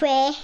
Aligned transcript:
three, 0.00 0.34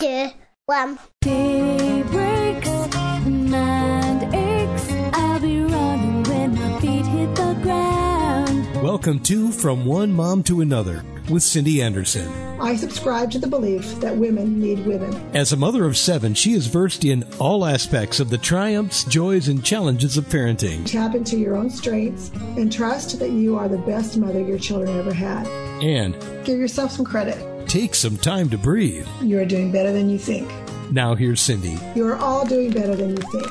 two, 0.00 0.30
one. 0.64 0.98
Day 1.20 2.02
breaks, 2.06 2.96
mind 3.26 4.34
aches. 4.34 4.90
I'll 5.12 5.38
be 5.38 5.60
running 5.64 6.22
when 6.22 6.54
my 6.54 6.80
feet 6.80 7.04
hit 7.04 7.34
the 7.34 7.52
ground. 7.62 8.82
Welcome 8.82 9.20
to 9.24 9.52
From 9.52 9.84
One 9.84 10.14
Mom 10.14 10.42
to 10.44 10.62
Another 10.62 11.04
with 11.28 11.42
Cindy 11.42 11.82
Anderson. 11.82 12.26
I 12.58 12.74
subscribe 12.74 13.30
to 13.32 13.38
the 13.38 13.46
belief 13.46 14.00
that 14.00 14.16
women 14.16 14.58
need 14.58 14.86
women. 14.86 15.14
As 15.36 15.52
a 15.52 15.58
mother 15.58 15.84
of 15.84 15.98
seven, 15.98 16.32
she 16.32 16.54
is 16.54 16.68
versed 16.68 17.04
in 17.04 17.22
all 17.38 17.66
aspects 17.66 18.18
of 18.18 18.30
the 18.30 18.38
triumphs, 18.38 19.04
joys, 19.04 19.48
and 19.48 19.62
challenges 19.62 20.16
of 20.16 20.24
parenting. 20.24 20.90
Tap 20.90 21.14
into 21.14 21.36
your 21.36 21.54
own 21.54 21.68
strengths 21.68 22.30
and 22.56 22.72
trust 22.72 23.18
that 23.18 23.30
you 23.30 23.58
are 23.58 23.68
the 23.68 23.76
best 23.76 24.16
mother 24.16 24.40
your 24.40 24.58
children 24.58 24.98
ever 24.98 25.12
had. 25.12 25.46
And 25.82 26.16
Give 26.44 26.58
yourself 26.58 26.90
some 26.92 27.04
credit. 27.04 27.51
Take 27.72 27.94
some 27.94 28.18
time 28.18 28.50
to 28.50 28.58
breathe. 28.58 29.08
You 29.22 29.38
are 29.38 29.46
doing 29.46 29.72
better 29.72 29.92
than 29.92 30.10
you 30.10 30.18
think. 30.18 30.46
Now, 30.90 31.14
here's 31.14 31.40
Cindy. 31.40 31.78
You 31.94 32.06
are 32.06 32.16
all 32.16 32.44
doing 32.44 32.70
better 32.70 32.94
than 32.94 33.16
you 33.16 33.16
think. 33.16 33.46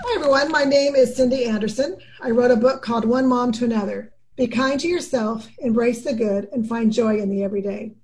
Hi, 0.00 0.16
everyone. 0.16 0.50
My 0.50 0.64
name 0.64 0.96
is 0.96 1.14
Cindy 1.14 1.44
Anderson. 1.44 1.96
I 2.20 2.30
wrote 2.30 2.50
a 2.50 2.56
book 2.56 2.82
called 2.82 3.04
One 3.04 3.28
Mom 3.28 3.52
to 3.52 3.64
Another. 3.64 4.12
Be 4.36 4.48
kind 4.48 4.80
to 4.80 4.88
yourself, 4.88 5.48
embrace 5.58 6.02
the 6.02 6.12
good, 6.12 6.48
and 6.50 6.68
find 6.68 6.92
joy 6.92 7.18
in 7.18 7.30
the 7.30 7.44
everyday. 7.44 7.94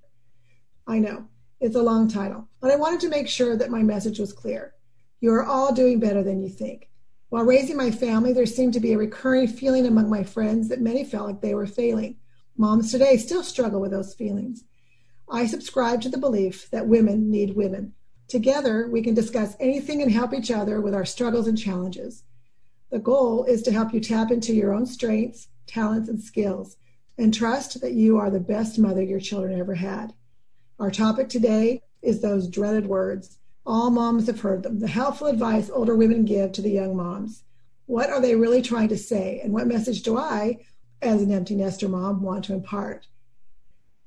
I 0.87 1.01
know, 1.01 1.27
it's 1.59 1.75
a 1.75 1.83
long 1.83 2.07
title, 2.07 2.47
but 2.61 2.71
I 2.71 2.77
wanted 2.77 3.01
to 3.01 3.09
make 3.09 3.27
sure 3.27 3.57
that 3.57 3.69
my 3.69 3.83
message 3.83 4.21
was 4.21 4.33
clear. 4.33 4.75
You 5.21 5.33
are 5.33 5.45
all 5.45 5.75
doing 5.75 5.99
better 5.99 6.23
than 6.23 6.41
you 6.41 6.51
think. 6.51 6.89
While 7.31 7.43
raising 7.43 7.77
my 7.77 7.91
family, 7.91 8.33
there 8.33 8.47
seemed 8.47 8.75
to 8.75 8.81
be 8.81 8.93
a 8.93 8.99
recurring 8.99 9.49
feeling 9.49 9.89
among 9.89 10.09
my 10.09 10.23
friends 10.23 10.69
that 10.69 10.81
many 10.81 11.03
felt 11.03 11.27
like 11.27 11.41
they 11.41 11.55
were 11.55 11.67
failing. 11.67 12.19
Moms 12.61 12.91
today 12.91 13.17
still 13.17 13.45
struggle 13.45 13.81
with 13.81 13.93
those 13.93 14.15
feelings. 14.15 14.65
I 15.31 15.47
subscribe 15.47 16.03
to 16.03 16.09
the 16.09 16.19
belief 16.19 16.69
that 16.71 16.89
women 16.89 17.31
need 17.31 17.55
women. 17.55 17.93
Together, 18.27 18.89
we 18.91 19.01
can 19.01 19.15
discuss 19.15 19.55
anything 19.61 20.03
and 20.03 20.11
help 20.11 20.35
each 20.35 20.51
other 20.51 20.81
with 20.81 20.93
our 20.93 21.05
struggles 21.05 21.47
and 21.47 21.57
challenges. 21.57 22.25
The 22.91 22.99
goal 22.99 23.45
is 23.45 23.63
to 23.63 23.71
help 23.71 23.95
you 23.95 24.01
tap 24.01 24.33
into 24.33 24.53
your 24.55 24.75
own 24.75 24.87
strengths, 24.87 25.47
talents, 25.69 26.09
and 26.09 26.21
skills, 26.21 26.77
and 27.17 27.33
trust 27.33 27.81
that 27.81 27.93
you 27.93 28.17
are 28.19 28.29
the 28.29 28.41
best 28.41 28.77
mother 28.77 29.05
your 29.05 29.21
children 29.21 29.57
ever 29.57 29.77
had. 29.77 30.13
Our 30.81 30.91
topic 30.91 31.29
today 31.29 31.83
is 32.03 32.23
those 32.23 32.49
dreaded 32.49 32.87
words. 32.87 33.39
All 33.65 33.91
moms 33.91 34.27
have 34.27 34.41
heard 34.41 34.65
them, 34.65 34.81
the 34.81 34.89
helpful 34.89 35.29
advice 35.29 35.71
older 35.71 35.95
women 35.95 36.25
give 36.25 36.51
to 36.53 36.63
the 36.63 36.71
young 36.71 36.97
moms. 36.97 37.45
What 37.87 38.11
are 38.11 38.21
they 38.21 38.35
really 38.35 38.63
trying 38.63 38.89
to 38.89 38.99
say, 38.99 39.41
and 39.45 39.53
what 39.53 39.69
message 39.69 40.03
do 40.03 40.19
I, 40.19 40.59
as 41.03 41.23
an 41.23 41.33
empty 41.33 41.55
nester 41.55 41.89
mom, 41.89 42.23
want 42.23 42.45
to 42.47 42.55
impart? 42.55 43.07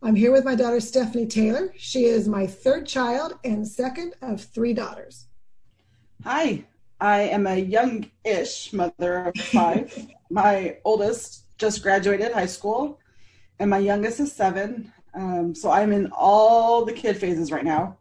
I'm 0.04 0.16
here 0.16 0.32
with 0.32 0.46
my 0.46 0.56
daughter 0.56 0.80
Stephanie 0.80 1.28
Taylor. 1.28 1.74
She 1.78 2.06
is 2.06 2.28
my 2.28 2.48
third 2.48 2.88
child 2.88 3.38
and 3.44 3.68
second 3.68 4.16
of 4.22 4.44
three 4.44 4.74
daughters. 4.74 5.28
Hi, 6.24 6.66
I 7.00 7.22
am 7.22 7.48
a 7.48 7.58
young-ish 7.58 8.74
mother 8.74 9.26
of 9.26 9.36
five. 9.36 10.08
my 10.30 10.78
oldest 10.86 11.46
just 11.58 11.84
graduated 11.84 12.32
high 12.32 12.48
school, 12.48 13.00
and 13.60 13.70
my 13.70 13.78
youngest 13.78 14.20
is 14.20 14.32
seven. 14.34 14.92
Um, 15.14 15.54
so 15.54 15.70
I'm 15.70 15.92
in 15.92 16.12
all 16.12 16.84
the 16.84 16.94
kid 16.94 17.18
phases 17.18 17.52
right 17.52 17.66
now. 17.66 17.98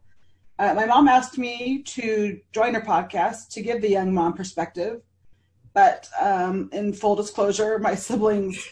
Uh, 0.57 0.73
my 0.73 0.85
mom 0.85 1.07
asked 1.07 1.37
me 1.37 1.83
to 1.83 2.39
join 2.51 2.73
her 2.73 2.81
podcast 2.81 3.49
to 3.49 3.61
give 3.61 3.81
the 3.81 3.89
young 3.89 4.13
mom 4.13 4.33
perspective, 4.33 5.01
but 5.73 6.09
um, 6.19 6.69
in 6.73 6.93
full 6.93 7.15
disclosure, 7.15 7.79
my 7.79 7.95
siblings 8.07 8.67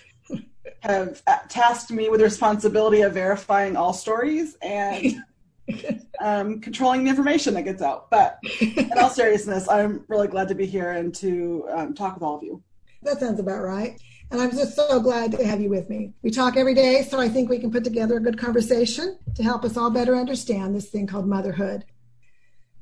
have 0.81 1.22
tasked 1.50 1.92
me 1.92 2.09
with 2.09 2.20
the 2.20 2.25
responsibility 2.25 3.02
of 3.02 3.14
verifying 3.14 3.75
all 3.75 3.94
stories 3.94 4.58
and 4.62 5.23
um, 6.22 6.59
controlling 6.61 7.03
the 7.03 7.09
information 7.09 7.53
that 7.53 7.64
gets 7.64 7.81
out. 7.81 8.09
But 8.09 8.39
in 8.59 8.92
all 8.98 9.09
seriousness, 9.09 9.70
I'm 9.70 10.06
really 10.08 10.28
glad 10.28 10.48
to 10.50 10.56
be 10.56 10.66
here 10.66 10.92
and 10.92 11.14
to 11.16 11.67
um, 11.71 11.93
talk 11.93 12.16
with 12.16 12.23
all 12.23 12.38
of 12.38 12.43
you. 12.43 12.64
That 13.04 13.20
sounds 13.20 13.39
about 13.39 13.61
right. 13.61 13.99
And 14.32 14.42
I'm 14.42 14.52
just 14.52 14.76
so 14.76 14.99
glad 14.99 15.32
to 15.32 15.45
have 15.45 15.60
you 15.60 15.70
with 15.70 15.89
me. 15.89 16.14
We 16.21 16.30
talk 16.30 16.55
every 16.55 16.76
day, 16.76 17.02
so 17.10 17.20
I 17.20 17.30
think 17.30 17.49
we 17.49 17.58
can 17.58 17.72
put 17.72 17.83
together 17.83 18.17
a 18.17 18.22
good 18.22 18.38
conversation 18.38 19.17
to 19.36 19.43
help 19.43 19.66
us 19.66 19.76
all 19.76 19.89
better 19.89 20.16
understand 20.16 20.76
this 20.76 20.89
thing 20.89 21.08
called 21.08 21.27
motherhood. 21.27 21.86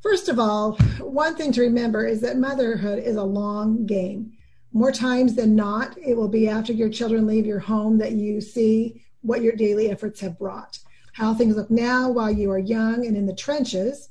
First 0.02 0.28
of 0.28 0.40
all, 0.40 0.74
one 1.00 1.36
thing 1.36 1.52
to 1.54 1.62
remember 1.62 2.06
is 2.06 2.22
that 2.22 2.38
motherhood 2.38 3.00
is 3.00 3.16
a 3.16 3.24
long 3.24 3.86
game. 3.86 4.34
More 4.74 4.92
times 4.92 5.36
than 5.36 5.56
not, 5.56 5.98
it 5.98 6.16
will 6.16 6.28
be 6.28 6.48
after 6.48 6.74
your 6.74 6.90
children 6.90 7.26
leave 7.26 7.46
your 7.46 7.60
home 7.60 7.98
that 8.00 8.14
you 8.14 8.42
see 8.42 9.04
what 9.22 9.42
your 9.42 9.56
daily 9.56 9.90
efforts 9.90 10.20
have 10.22 10.38
brought. 10.38 10.80
How 11.14 11.34
things 11.34 11.56
look 11.56 11.72
now 11.72 12.10
while 12.10 12.30
you 12.30 12.52
are 12.52 12.60
young 12.60 13.06
and 13.06 13.18
in 13.18 13.26
the 13.26 13.36
trenches 13.36 14.10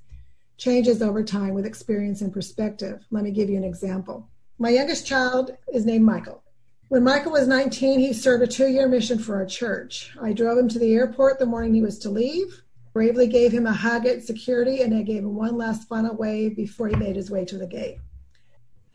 changes 0.58 1.02
over 1.02 1.22
time 1.22 1.54
with 1.54 1.66
experience 1.66 2.20
and 2.20 2.32
perspective. 2.32 3.04
Let 3.10 3.24
me 3.24 3.30
give 3.30 3.50
you 3.50 3.56
an 3.56 3.64
example. 3.64 4.28
My 4.58 4.70
youngest 4.70 5.06
child 5.06 5.56
is 5.72 5.84
named 5.84 6.04
Michael. 6.04 6.42
When 6.88 7.04
Michael 7.04 7.32
was 7.32 7.46
19, 7.46 8.00
he 8.00 8.12
served 8.12 8.42
a 8.42 8.46
two 8.46 8.68
year 8.68 8.88
mission 8.88 9.18
for 9.18 9.34
our 9.36 9.46
church. 9.46 10.16
I 10.20 10.32
drove 10.32 10.56
him 10.56 10.68
to 10.68 10.78
the 10.78 10.94
airport 10.94 11.38
the 11.38 11.46
morning 11.46 11.74
he 11.74 11.82
was 11.82 11.98
to 12.00 12.10
leave, 12.10 12.62
bravely 12.92 13.26
gave 13.26 13.52
him 13.52 13.66
a 13.66 13.72
hug 13.72 14.06
at 14.06 14.22
security, 14.22 14.82
and 14.82 14.94
I 14.94 15.02
gave 15.02 15.22
him 15.22 15.34
one 15.34 15.56
last 15.56 15.88
final 15.88 16.16
wave 16.16 16.56
before 16.56 16.88
he 16.88 16.96
made 16.96 17.16
his 17.16 17.30
way 17.30 17.44
to 17.44 17.58
the 17.58 17.66
gate. 17.66 17.98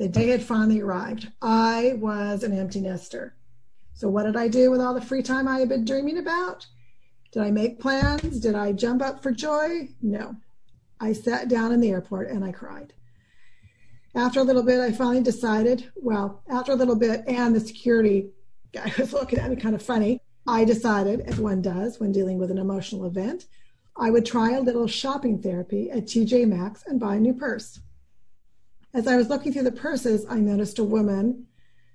The 0.01 0.09
day 0.09 0.29
had 0.29 0.41
finally 0.41 0.81
arrived. 0.81 1.31
I 1.43 1.93
was 1.99 2.41
an 2.41 2.57
empty 2.57 2.81
nester. 2.81 3.35
So, 3.93 4.09
what 4.09 4.23
did 4.23 4.35
I 4.35 4.47
do 4.47 4.71
with 4.71 4.81
all 4.81 4.95
the 4.95 4.99
free 4.99 5.21
time 5.21 5.47
I 5.47 5.59
had 5.59 5.69
been 5.69 5.85
dreaming 5.85 6.17
about? 6.17 6.65
Did 7.31 7.43
I 7.43 7.51
make 7.51 7.79
plans? 7.79 8.39
Did 8.39 8.55
I 8.55 8.71
jump 8.71 9.03
up 9.03 9.21
for 9.21 9.29
joy? 9.29 9.89
No. 10.01 10.35
I 10.99 11.13
sat 11.13 11.49
down 11.49 11.71
in 11.71 11.81
the 11.81 11.91
airport 11.91 12.31
and 12.31 12.43
I 12.43 12.51
cried. 12.51 12.93
After 14.15 14.39
a 14.39 14.43
little 14.43 14.63
bit, 14.63 14.79
I 14.79 14.91
finally 14.91 15.21
decided, 15.21 15.91
well, 15.95 16.41
after 16.49 16.71
a 16.71 16.75
little 16.75 16.95
bit, 16.95 17.23
and 17.27 17.55
the 17.55 17.59
security 17.59 18.31
guy 18.73 18.91
was 18.97 19.13
looking 19.13 19.37
at 19.37 19.51
me 19.51 19.55
kind 19.55 19.75
of 19.75 19.83
funny, 19.83 20.19
I 20.47 20.65
decided, 20.65 21.19
as 21.21 21.39
one 21.39 21.61
does 21.61 21.99
when 21.99 22.11
dealing 22.11 22.39
with 22.39 22.49
an 22.49 22.57
emotional 22.57 23.05
event, 23.05 23.45
I 23.95 24.09
would 24.09 24.25
try 24.25 24.53
a 24.53 24.61
little 24.61 24.87
shopping 24.87 25.39
therapy 25.39 25.91
at 25.91 26.05
TJ 26.05 26.47
Maxx 26.47 26.85
and 26.87 26.99
buy 26.99 27.17
a 27.17 27.19
new 27.19 27.35
purse. 27.35 27.79
As 28.93 29.07
I 29.07 29.15
was 29.15 29.29
looking 29.29 29.53
through 29.53 29.63
the 29.63 29.71
purses, 29.71 30.25
I 30.29 30.39
noticed 30.39 30.77
a 30.77 30.83
woman 30.83 31.47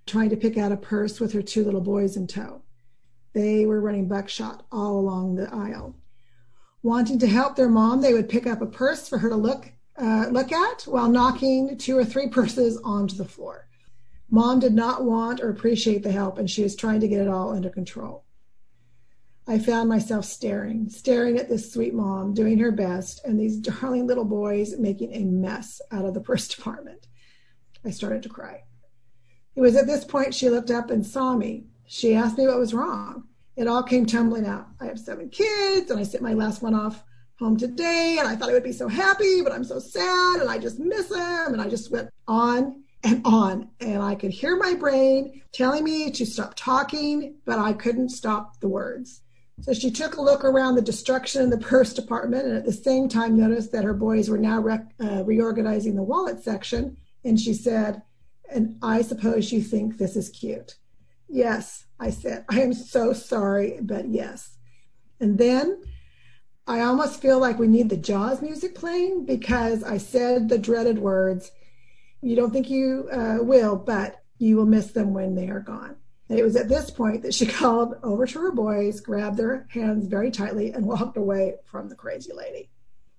trying 0.06 0.30
to 0.30 0.36
pick 0.36 0.56
out 0.56 0.72
a 0.72 0.76
purse 0.76 1.20
with 1.20 1.32
her 1.32 1.42
two 1.42 1.62
little 1.62 1.80
boys 1.80 2.16
in 2.16 2.26
tow. 2.26 2.62
They 3.34 3.66
were 3.66 3.82
running 3.82 4.08
buckshot 4.08 4.64
all 4.72 4.98
along 4.98 5.34
the 5.34 5.52
aisle. 5.52 5.94
Wanting 6.82 7.18
to 7.18 7.26
help 7.26 7.56
their 7.56 7.68
mom, 7.68 8.00
they 8.00 8.14
would 8.14 8.28
pick 8.28 8.46
up 8.46 8.62
a 8.62 8.66
purse 8.66 9.08
for 9.08 9.18
her 9.18 9.28
to 9.28 9.36
look 9.36 9.72
uh, 9.98 10.26
look 10.30 10.52
at 10.52 10.82
while 10.82 11.08
knocking 11.08 11.78
two 11.78 11.96
or 11.96 12.04
three 12.04 12.28
purses 12.28 12.78
onto 12.84 13.16
the 13.16 13.24
floor. 13.24 13.66
Mom 14.28 14.60
did 14.60 14.74
not 14.74 15.04
want 15.04 15.40
or 15.40 15.48
appreciate 15.48 16.02
the 16.02 16.12
help, 16.12 16.36
and 16.36 16.50
she 16.50 16.62
was 16.62 16.76
trying 16.76 17.00
to 17.00 17.08
get 17.08 17.22
it 17.22 17.28
all 17.28 17.50
under 17.50 17.70
control. 17.70 18.25
I 19.48 19.60
found 19.60 19.88
myself 19.88 20.24
staring, 20.24 20.88
staring 20.88 21.38
at 21.38 21.48
this 21.48 21.72
sweet 21.72 21.94
mom 21.94 22.34
doing 22.34 22.58
her 22.58 22.72
best, 22.72 23.24
and 23.24 23.38
these 23.38 23.58
darling 23.58 24.08
little 24.08 24.24
boys 24.24 24.76
making 24.76 25.12
a 25.14 25.24
mess 25.24 25.80
out 25.92 26.04
of 26.04 26.14
the 26.14 26.20
purse 26.20 26.48
department. 26.48 27.06
I 27.84 27.90
started 27.90 28.24
to 28.24 28.28
cry. 28.28 28.64
It 29.54 29.60
was 29.60 29.76
at 29.76 29.86
this 29.86 30.04
point 30.04 30.34
she 30.34 30.50
looked 30.50 30.72
up 30.72 30.90
and 30.90 31.06
saw 31.06 31.36
me. 31.36 31.66
She 31.86 32.16
asked 32.16 32.38
me 32.38 32.46
what 32.48 32.58
was 32.58 32.74
wrong. 32.74 33.28
It 33.54 33.68
all 33.68 33.84
came 33.84 34.04
tumbling 34.04 34.46
out. 34.46 34.66
I 34.80 34.86
have 34.86 34.98
seven 34.98 35.30
kids, 35.30 35.92
and 35.92 36.00
I 36.00 36.02
sent 36.02 36.24
my 36.24 36.34
last 36.34 36.60
one 36.60 36.74
off 36.74 37.04
home 37.38 37.56
today, 37.56 38.16
and 38.18 38.26
I 38.26 38.34
thought 38.34 38.50
I 38.50 38.52
would 38.52 38.64
be 38.64 38.72
so 38.72 38.88
happy, 38.88 39.42
but 39.42 39.52
I'm 39.52 39.64
so 39.64 39.78
sad, 39.78 40.40
and 40.40 40.50
I 40.50 40.58
just 40.58 40.80
miss 40.80 41.08
him. 41.08 41.52
And 41.52 41.60
I 41.60 41.68
just 41.68 41.92
went 41.92 42.10
on 42.26 42.82
and 43.04 43.22
on, 43.24 43.70
and 43.78 44.02
I 44.02 44.16
could 44.16 44.32
hear 44.32 44.56
my 44.56 44.74
brain 44.74 45.40
telling 45.52 45.84
me 45.84 46.10
to 46.10 46.26
stop 46.26 46.54
talking, 46.56 47.36
but 47.44 47.60
I 47.60 47.74
couldn't 47.74 48.08
stop 48.08 48.58
the 48.58 48.68
words. 48.68 49.22
So 49.62 49.72
she 49.72 49.90
took 49.90 50.16
a 50.16 50.22
look 50.22 50.44
around 50.44 50.74
the 50.74 50.82
destruction 50.82 51.42
in 51.42 51.50
the 51.50 51.58
purse 51.58 51.94
department 51.94 52.46
and 52.46 52.56
at 52.56 52.64
the 52.64 52.72
same 52.72 53.08
time 53.08 53.38
noticed 53.38 53.72
that 53.72 53.84
her 53.84 53.94
boys 53.94 54.28
were 54.28 54.38
now 54.38 54.60
rec- 54.60 54.92
uh, 55.00 55.24
reorganizing 55.24 55.96
the 55.96 56.02
wallet 56.02 56.42
section. 56.42 56.96
And 57.24 57.40
she 57.40 57.54
said, 57.54 58.02
And 58.50 58.76
I 58.82 59.02
suppose 59.02 59.52
you 59.52 59.62
think 59.62 59.96
this 59.96 60.14
is 60.14 60.28
cute. 60.28 60.76
Yes, 61.28 61.86
I 61.98 62.10
said, 62.10 62.44
I 62.48 62.60
am 62.60 62.74
so 62.74 63.12
sorry, 63.12 63.78
but 63.80 64.08
yes. 64.08 64.56
And 65.20 65.38
then 65.38 65.82
I 66.66 66.80
almost 66.80 67.22
feel 67.22 67.38
like 67.38 67.58
we 67.58 67.68
need 67.68 67.88
the 67.88 67.96
Jaws 67.96 68.42
music 68.42 68.74
playing 68.74 69.24
because 69.24 69.82
I 69.82 69.98
said 69.98 70.48
the 70.48 70.58
dreaded 70.58 70.98
words. 70.98 71.50
You 72.22 72.36
don't 72.36 72.52
think 72.52 72.68
you 72.68 73.08
uh, 73.10 73.38
will, 73.40 73.76
but 73.76 74.22
you 74.38 74.56
will 74.56 74.66
miss 74.66 74.88
them 74.88 75.14
when 75.14 75.34
they 75.34 75.48
are 75.48 75.60
gone. 75.60 75.96
It 76.28 76.42
was 76.42 76.56
at 76.56 76.68
this 76.68 76.90
point 76.90 77.22
that 77.22 77.34
she 77.34 77.46
called 77.60 77.96
over 78.02 78.26
to 78.26 78.38
her 78.40 78.52
boys, 78.52 79.00
grabbed 79.00 79.36
their 79.36 79.66
hands 79.70 80.06
very 80.06 80.30
tightly, 80.30 80.72
and 80.72 80.86
walked 80.86 81.16
away 81.16 81.54
from 81.64 81.88
the 81.88 81.94
crazy 81.94 82.32
lady. 82.32 82.68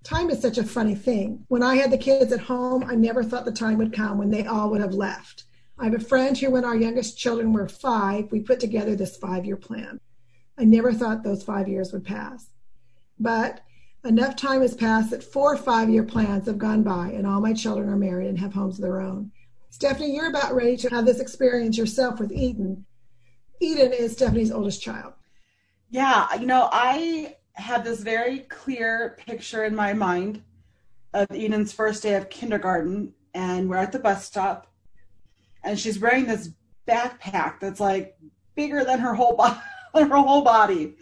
Time 0.03 0.29
is 0.29 0.41
such 0.41 0.57
a 0.57 0.63
funny 0.63 0.95
thing. 0.95 1.45
When 1.47 1.63
I 1.63 1.75
had 1.75 1.91
the 1.91 1.97
kids 1.97 2.31
at 2.31 2.39
home, 2.39 2.83
I 2.83 2.95
never 2.95 3.23
thought 3.23 3.45
the 3.45 3.51
time 3.51 3.77
would 3.77 3.93
come 3.93 4.17
when 4.17 4.29
they 4.29 4.45
all 4.45 4.69
would 4.69 4.81
have 4.81 4.93
left. 4.93 5.43
I 5.79 5.85
have 5.85 5.93
a 5.93 5.99
friend 5.99 6.37
who, 6.37 6.49
when 6.51 6.65
our 6.65 6.75
youngest 6.75 7.17
children 7.17 7.53
were 7.53 7.67
five, 7.67 8.31
we 8.31 8.39
put 8.39 8.59
together 8.59 8.95
this 8.95 9.17
five 9.17 9.45
year 9.45 9.57
plan. 9.57 9.99
I 10.57 10.63
never 10.63 10.93
thought 10.93 11.23
those 11.23 11.43
five 11.43 11.67
years 11.67 11.93
would 11.93 12.05
pass. 12.05 12.49
but 13.19 13.61
enough 14.05 14.35
time 14.35 14.61
has 14.61 14.73
passed 14.73 15.09
that 15.09 15.23
four 15.23 15.57
five 15.57 15.89
year 15.89 16.03
plans 16.03 16.47
have 16.47 16.57
gone 16.57 16.83
by, 16.83 17.09
and 17.09 17.27
all 17.27 17.41
my 17.41 17.53
children 17.53 17.89
are 17.89 17.97
married 17.97 18.27
and 18.27 18.39
have 18.39 18.53
homes 18.53 18.77
of 18.77 18.83
their 18.83 19.01
own. 19.01 19.31
Stephanie, 19.69 20.15
you're 20.15 20.29
about 20.29 20.55
ready 20.55 20.77
to 20.77 20.89
have 20.89 21.05
this 21.05 21.19
experience 21.19 21.77
yourself 21.77 22.19
with 22.19 22.31
Eden. 22.31 22.85
Eden 23.59 23.93
is 23.93 24.13
Stephanie's 24.13 24.51
oldest 24.51 24.81
child. 24.81 25.13
Yeah, 25.89 26.33
you 26.35 26.45
know, 26.45 26.69
I 26.71 27.35
had 27.53 27.83
this 27.83 28.01
very 28.01 28.39
clear 28.39 29.17
picture 29.25 29.63
in 29.63 29.75
my 29.75 29.93
mind 29.93 30.43
of 31.13 31.27
Eden's 31.31 31.73
first 31.73 32.03
day 32.03 32.15
of 32.15 32.29
kindergarten, 32.29 33.13
and 33.33 33.69
we're 33.69 33.77
at 33.77 33.91
the 33.91 33.99
bus 33.99 34.25
stop, 34.25 34.67
and 35.63 35.79
she's 35.79 35.99
wearing 35.99 36.25
this 36.25 36.49
backpack 36.87 37.59
that's 37.59 37.79
like 37.79 38.17
bigger 38.55 38.83
than 38.83 38.99
her 38.99 39.13
whole 39.13 39.35
body, 39.35 39.59
her 39.95 40.07
whole 40.07 40.43
body, 40.43 40.95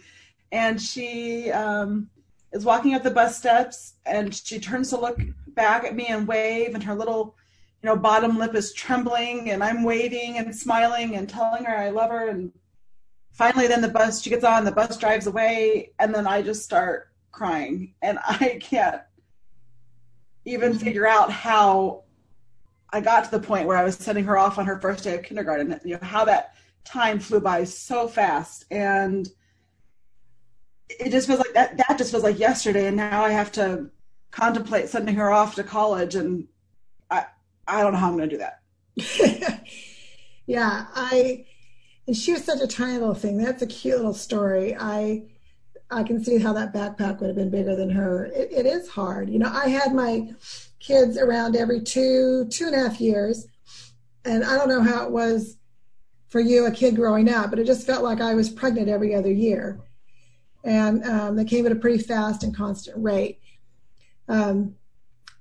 and 0.52 0.80
she 0.80 1.50
um, 1.50 2.08
is 2.52 2.64
walking 2.64 2.94
up 2.94 3.02
the 3.02 3.10
bus 3.10 3.36
steps, 3.36 3.94
and 4.06 4.34
she 4.34 4.58
turns 4.58 4.90
to 4.90 4.98
look 4.98 5.20
back 5.48 5.84
at 5.84 5.94
me 5.94 6.06
and 6.06 6.26
wave, 6.26 6.74
and 6.74 6.82
her 6.84 6.94
little, 6.94 7.34
you 7.86 7.92
know, 7.92 8.00
bottom 8.00 8.36
lip 8.36 8.56
is 8.56 8.72
trembling, 8.72 9.50
and 9.50 9.62
I'm 9.62 9.84
waving 9.84 10.38
and 10.38 10.52
smiling 10.52 11.14
and 11.14 11.28
telling 11.28 11.62
her 11.62 11.76
I 11.76 11.90
love 11.90 12.10
her, 12.10 12.28
and 12.28 12.50
finally 13.30 13.68
then 13.68 13.80
the 13.80 13.86
bus 13.86 14.22
she 14.22 14.28
gets 14.28 14.42
on 14.42 14.64
the 14.64 14.72
bus 14.72 14.96
drives 14.96 15.28
away 15.28 15.92
and 15.98 16.12
then 16.12 16.26
i 16.26 16.42
just 16.42 16.64
start 16.64 17.10
crying. 17.30 17.94
And 18.02 18.18
i 18.26 18.58
can't 18.60 19.02
even 20.44 20.76
figure 20.76 21.06
out 21.06 21.30
how 21.30 22.02
i 22.92 23.00
got 23.00 23.24
to 23.26 23.30
the 23.30 23.46
point 23.46 23.68
where 23.68 23.76
i 23.76 23.84
was 23.84 23.94
sending 23.94 24.24
her 24.24 24.36
off 24.36 24.58
on 24.58 24.66
her 24.66 24.80
first 24.80 25.04
day 25.04 25.14
of 25.14 25.22
kindergarten. 25.22 25.78
You 25.84 25.94
know 25.94 26.00
how 26.02 26.24
that 26.24 26.54
time 26.84 27.20
flew 27.20 27.38
by 27.38 27.62
so 27.62 28.08
fast. 28.08 28.64
And 28.72 29.28
it 30.88 31.10
just 31.12 31.28
feels 31.28 31.38
like 31.38 31.54
that 31.54 31.76
that 31.76 31.98
just 31.98 32.10
feels 32.10 32.24
like 32.24 32.40
yesterday. 32.40 32.88
And 32.88 32.96
now 32.96 33.22
i 33.22 33.30
have 33.30 33.52
to 33.52 33.90
contemplate 34.32 34.88
sending 34.88 35.14
her 35.14 35.30
off 35.30 35.54
to 35.54 35.62
college 35.62 36.16
and 36.16 36.48
i 37.66 37.82
don't 37.82 37.92
know 37.92 37.98
how 37.98 38.08
i'm 38.08 38.16
going 38.16 38.28
to 38.28 38.36
do 38.36 38.42
that 38.42 39.62
yeah 40.46 40.86
i 40.94 41.44
and 42.06 42.16
she 42.16 42.32
was 42.32 42.44
such 42.44 42.60
a 42.60 42.66
tiny 42.66 42.98
little 42.98 43.14
thing. 43.14 43.38
That's 43.38 43.62
a 43.62 43.66
cute 43.66 43.96
little 43.96 44.14
story. 44.14 44.76
I 44.78 45.24
I 45.90 46.02
can 46.02 46.22
see 46.22 46.38
how 46.38 46.52
that 46.52 46.74
backpack 46.74 47.20
would 47.20 47.28
have 47.28 47.36
been 47.36 47.50
bigger 47.50 47.76
than 47.76 47.90
her. 47.90 48.26
It, 48.26 48.50
it 48.50 48.66
is 48.66 48.88
hard. 48.88 49.30
You 49.30 49.38
know, 49.38 49.50
I 49.52 49.68
had 49.68 49.94
my 49.94 50.34
kids 50.80 51.16
around 51.16 51.54
every 51.54 51.80
two, 51.80 52.46
two 52.50 52.66
and 52.66 52.74
a 52.74 52.78
half 52.78 53.00
years. 53.00 53.46
And 54.24 54.44
I 54.44 54.56
don't 54.56 54.68
know 54.68 54.82
how 54.82 55.06
it 55.06 55.12
was 55.12 55.58
for 56.28 56.40
you, 56.40 56.66
a 56.66 56.72
kid 56.72 56.96
growing 56.96 57.30
up, 57.30 57.50
but 57.50 57.60
it 57.60 57.66
just 57.66 57.86
felt 57.86 58.02
like 58.02 58.20
I 58.20 58.34
was 58.34 58.50
pregnant 58.50 58.88
every 58.88 59.14
other 59.14 59.30
year. 59.30 59.78
And 60.64 61.04
um, 61.04 61.36
they 61.36 61.44
came 61.44 61.66
at 61.66 61.72
a 61.72 61.76
pretty 61.76 62.02
fast 62.02 62.42
and 62.42 62.54
constant 62.54 63.00
rate. 63.00 63.38
Um, 64.28 64.74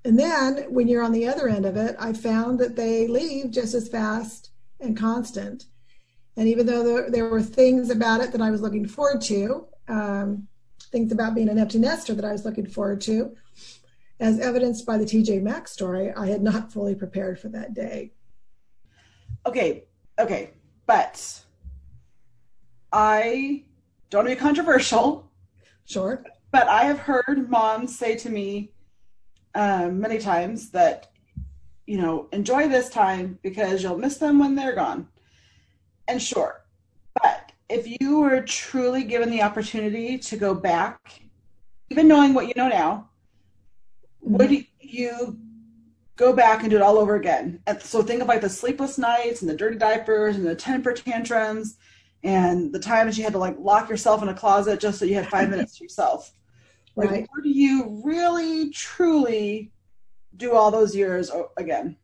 and 0.06 0.20
then 0.20 0.66
when 0.70 0.88
you're 0.88 1.02
on 1.02 1.12
the 1.12 1.28
other 1.28 1.50
end 1.50 1.66
of 1.66 1.76
it, 1.76 1.96
I 2.00 2.14
found 2.14 2.60
that 2.60 2.76
they 2.76 3.08
leave 3.08 3.50
just 3.50 3.74
as 3.74 3.90
fast 3.90 4.52
and 4.80 4.96
constant. 4.96 5.66
And 6.38 6.48
even 6.48 6.68
though 6.68 6.84
there, 6.84 7.10
there 7.10 7.30
were 7.30 7.42
things 7.42 7.90
about 7.90 8.22
it 8.22 8.32
that 8.32 8.42
I 8.42 8.52
was 8.52 8.62
looking 8.62 8.88
forward 8.88 9.22
to, 9.24 9.66
um, 9.88 10.48
things 10.92 11.12
about 11.12 11.34
being 11.34 11.50
an 11.50 11.58
empty 11.58 11.80
nester 11.80 12.14
that 12.14 12.24
I 12.24 12.32
was 12.32 12.46
looking 12.46 12.68
forward 12.68 13.02
to, 13.02 13.36
as 14.20 14.40
evidenced 14.40 14.86
by 14.86 15.00
the 15.00 15.06
TJ 15.06 15.42
Maxx 15.42 15.72
story, 15.72 16.12
I 16.12 16.28
had 16.28 16.44
not 16.44 16.72
fully 16.72 16.94
prepared 16.94 17.40
for 17.40 17.50
that 17.50 17.74
day. 17.74 18.12
Okay, 19.48 19.86
okay, 20.20 20.52
but 20.86 21.42
I 22.94 23.64
don't 24.12 24.26
want 24.26 24.30
to 24.30 24.36
be 24.36 24.40
controversial. 24.40 25.32
Sure. 25.86 26.24
But 26.52 26.68
I 26.68 26.84
have 26.84 27.00
heard 27.00 27.50
moms 27.50 27.98
say 27.98 28.16
to 28.18 28.30
me 28.30 28.72
um, 29.56 30.00
many 30.00 30.20
times 30.20 30.70
that, 30.72 31.12
you 31.86 31.98
know, 31.98 32.28
enjoy 32.32 32.68
this 32.68 32.90
time 32.90 33.40
because 33.42 33.82
you'll 33.82 33.98
miss 33.98 34.18
them 34.18 34.40
when 34.40 34.56
they're 34.56 34.76
gone 34.76 35.08
and 36.08 36.22
sure. 36.22 36.64
But 37.22 37.52
if 37.70 37.88
you 38.00 38.20
were 38.20 38.42
truly 38.42 39.04
given 39.04 39.30
the 39.30 39.42
opportunity 39.42 40.18
to 40.18 40.38
go 40.38 40.54
back, 40.54 41.22
even 41.90 42.08
knowing 42.08 42.34
what 42.34 42.48
you 42.48 42.54
know 42.56 42.68
now, 42.68 43.10
mm-hmm. 44.24 44.38
would 44.38 44.66
you 44.80 45.40
go 46.16 46.34
back 46.34 46.62
and 46.62 46.70
do 46.70 46.76
it 46.76 46.82
all 46.82 46.98
over 46.98 47.16
again? 47.16 47.60
And 47.68 47.82
so 47.82 48.02
think 48.02 48.22
of 48.22 48.28
like 48.28 48.42
the 48.42 48.50
sleepless 48.50 48.98
nights 48.98 49.42
and 49.42 49.50
the 49.50 49.56
dirty 49.56 49.78
diapers 49.78 50.36
and 50.36 50.46
the 50.46 50.56
temper 50.56 50.94
tantrums 50.94 51.78
and 52.24 52.74
the 52.74 52.80
times 52.80 53.18
you 53.18 53.24
had 53.24 53.34
to 53.34 53.40
like 53.40 53.56
lock 53.60 53.90
yourself 53.90 54.22
in 54.22 54.30
a 54.30 54.34
closet 54.34 54.80
just 54.80 55.00
so 55.00 55.06
you 55.06 55.16
had 55.16 55.28
five 55.28 55.50
minutes 55.52 55.78
to 55.78 55.84
yourself. 55.84 56.32
Like, 56.96 57.10
right. 57.10 57.28
do 57.44 57.50
you 57.50 58.02
really, 58.04 58.70
truly 58.70 59.72
do 60.38 60.54
all 60.54 60.72
those 60.72 60.96
years 60.96 61.32
again? 61.58 61.98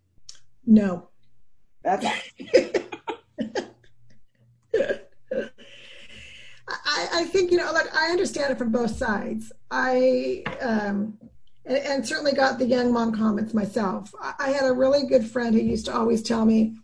No. 0.65 1.07
That's 1.83 2.05
I, 6.67 7.07
I 7.13 7.25
think 7.25 7.51
you 7.51 7.57
know, 7.57 7.71
like 7.71 7.93
I 7.95 8.11
understand 8.11 8.51
it 8.51 8.57
from 8.57 8.71
both 8.71 8.95
sides. 8.95 9.51
I 9.71 10.43
um, 10.61 11.17
and, 11.65 11.77
and, 11.77 12.07
certainly 12.07 12.33
got 12.33 12.59
the 12.59 12.65
young 12.65 12.93
mom 12.93 13.15
comments 13.15 13.53
myself. 13.53 14.13
I, 14.21 14.33
I 14.39 14.49
had 14.51 14.65
a 14.65 14.73
really 14.73 15.05
good 15.05 15.25
friend 15.25 15.55
who 15.55 15.61
used 15.61 15.85
to 15.85 15.95
always 15.95 16.21
tell 16.21 16.45
me, 16.45 16.77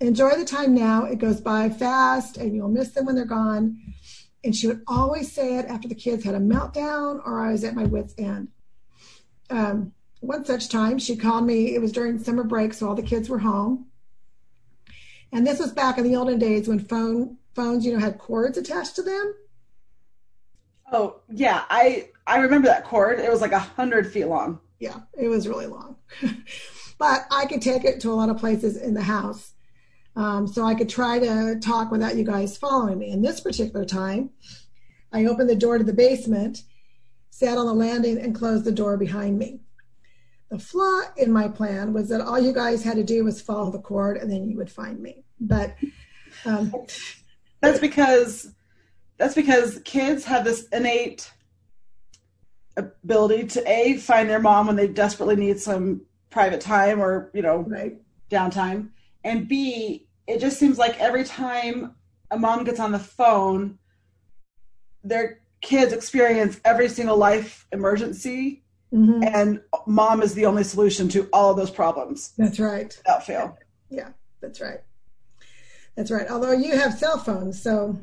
"Enjoy 0.00 0.30
the 0.30 0.44
time 0.44 0.74
now; 0.74 1.04
it 1.04 1.18
goes 1.18 1.40
by 1.40 1.68
fast, 1.70 2.36
and 2.36 2.54
you'll 2.54 2.68
miss 2.68 2.90
them 2.90 3.06
when 3.06 3.14
they're 3.14 3.24
gone." 3.24 3.87
And 4.44 4.54
she 4.54 4.66
would 4.66 4.82
always 4.86 5.32
say 5.32 5.56
it 5.58 5.66
after 5.66 5.88
the 5.88 5.94
kids 5.94 6.24
had 6.24 6.34
a 6.34 6.40
meltdown 6.40 7.20
or 7.24 7.40
I 7.40 7.52
was 7.52 7.64
at 7.64 7.74
my 7.74 7.84
wits' 7.84 8.14
end. 8.18 8.48
Um, 9.50 9.92
one 10.20 10.44
such 10.44 10.68
time, 10.68 10.98
she 10.98 11.16
called 11.16 11.46
me. 11.46 11.74
It 11.74 11.80
was 11.80 11.92
during 11.92 12.18
summer 12.18 12.44
break, 12.44 12.74
so 12.74 12.88
all 12.88 12.94
the 12.94 13.02
kids 13.02 13.28
were 13.28 13.38
home. 13.38 13.86
And 15.32 15.46
this 15.46 15.58
was 15.58 15.72
back 15.72 15.98
in 15.98 16.04
the 16.04 16.16
olden 16.16 16.38
days 16.38 16.68
when 16.68 16.80
phone 16.80 17.38
phones, 17.54 17.84
you 17.84 17.92
know, 17.92 17.98
had 17.98 18.18
cords 18.18 18.58
attached 18.58 18.96
to 18.96 19.02
them. 19.02 19.34
Oh 20.90 21.20
yeah, 21.28 21.64
I 21.68 22.08
I 22.26 22.38
remember 22.38 22.68
that 22.68 22.84
cord. 22.84 23.20
It 23.20 23.30
was 23.30 23.40
like 23.40 23.52
a 23.52 23.58
hundred 23.58 24.10
feet 24.10 24.26
long. 24.26 24.60
Yeah, 24.78 25.00
it 25.18 25.28
was 25.28 25.46
really 25.46 25.66
long. 25.66 25.96
but 26.98 27.26
I 27.30 27.46
could 27.46 27.62
take 27.62 27.84
it 27.84 28.00
to 28.00 28.10
a 28.10 28.14
lot 28.14 28.30
of 28.30 28.38
places 28.38 28.76
in 28.76 28.94
the 28.94 29.02
house. 29.02 29.52
Um, 30.18 30.48
so 30.48 30.64
I 30.64 30.74
could 30.74 30.88
try 30.88 31.20
to 31.20 31.60
talk 31.60 31.92
without 31.92 32.16
you 32.16 32.24
guys 32.24 32.58
following 32.58 32.98
me. 32.98 33.12
And 33.12 33.24
this 33.24 33.38
particular 33.38 33.84
time, 33.84 34.30
I 35.12 35.26
opened 35.26 35.48
the 35.48 35.54
door 35.54 35.78
to 35.78 35.84
the 35.84 35.92
basement, 35.92 36.64
sat 37.30 37.56
on 37.56 37.66
the 37.66 37.72
landing, 37.72 38.18
and 38.18 38.34
closed 38.34 38.64
the 38.64 38.72
door 38.72 38.96
behind 38.96 39.38
me. 39.38 39.60
The 40.50 40.58
flaw 40.58 41.02
in 41.16 41.30
my 41.30 41.46
plan 41.46 41.92
was 41.92 42.08
that 42.08 42.20
all 42.20 42.40
you 42.40 42.52
guys 42.52 42.82
had 42.82 42.96
to 42.96 43.04
do 43.04 43.22
was 43.22 43.40
follow 43.40 43.70
the 43.70 43.78
cord 43.78 44.16
and 44.16 44.28
then 44.28 44.50
you 44.50 44.56
would 44.56 44.72
find 44.72 44.98
me. 44.98 45.22
But 45.38 45.76
um, 46.44 46.74
that's 47.60 47.78
because 47.78 48.52
that's 49.18 49.36
because 49.36 49.80
kids 49.84 50.24
have 50.24 50.44
this 50.44 50.66
innate 50.72 51.30
ability 52.76 53.46
to 53.48 53.70
a 53.70 53.98
find 53.98 54.28
their 54.28 54.40
mom 54.40 54.66
when 54.66 54.76
they 54.76 54.88
desperately 54.88 55.36
need 55.36 55.60
some 55.60 56.00
private 56.30 56.60
time 56.60 57.00
or 57.00 57.30
you 57.34 57.42
know 57.42 57.58
right. 57.68 57.98
downtime, 58.30 58.88
and 59.22 59.46
b 59.46 60.07
it 60.28 60.40
just 60.40 60.58
seems 60.58 60.78
like 60.78 61.00
every 61.00 61.24
time 61.24 61.96
a 62.30 62.38
mom 62.38 62.62
gets 62.62 62.78
on 62.78 62.92
the 62.92 62.98
phone, 63.00 63.78
their 65.02 65.40
kids 65.60 65.92
experience 65.92 66.60
every 66.64 66.88
single 66.88 67.16
life 67.16 67.66
emergency 67.72 68.62
Mm-hmm. 68.92 69.22
And 69.22 69.60
mom 69.86 70.22
is 70.22 70.34
the 70.34 70.46
only 70.46 70.64
solution 70.64 71.08
to 71.10 71.28
all 71.32 71.50
of 71.50 71.56
those 71.56 71.70
problems. 71.70 72.32
That's 72.38 72.58
right. 72.58 72.94
Without 72.96 73.26
fail. 73.26 73.58
Yeah, 73.90 74.10
that's 74.40 74.60
right. 74.60 74.80
That's 75.94 76.10
right. 76.10 76.30
Although 76.30 76.52
you 76.52 76.76
have 76.78 76.98
cell 76.98 77.18
phones, 77.18 77.60
so. 77.60 77.98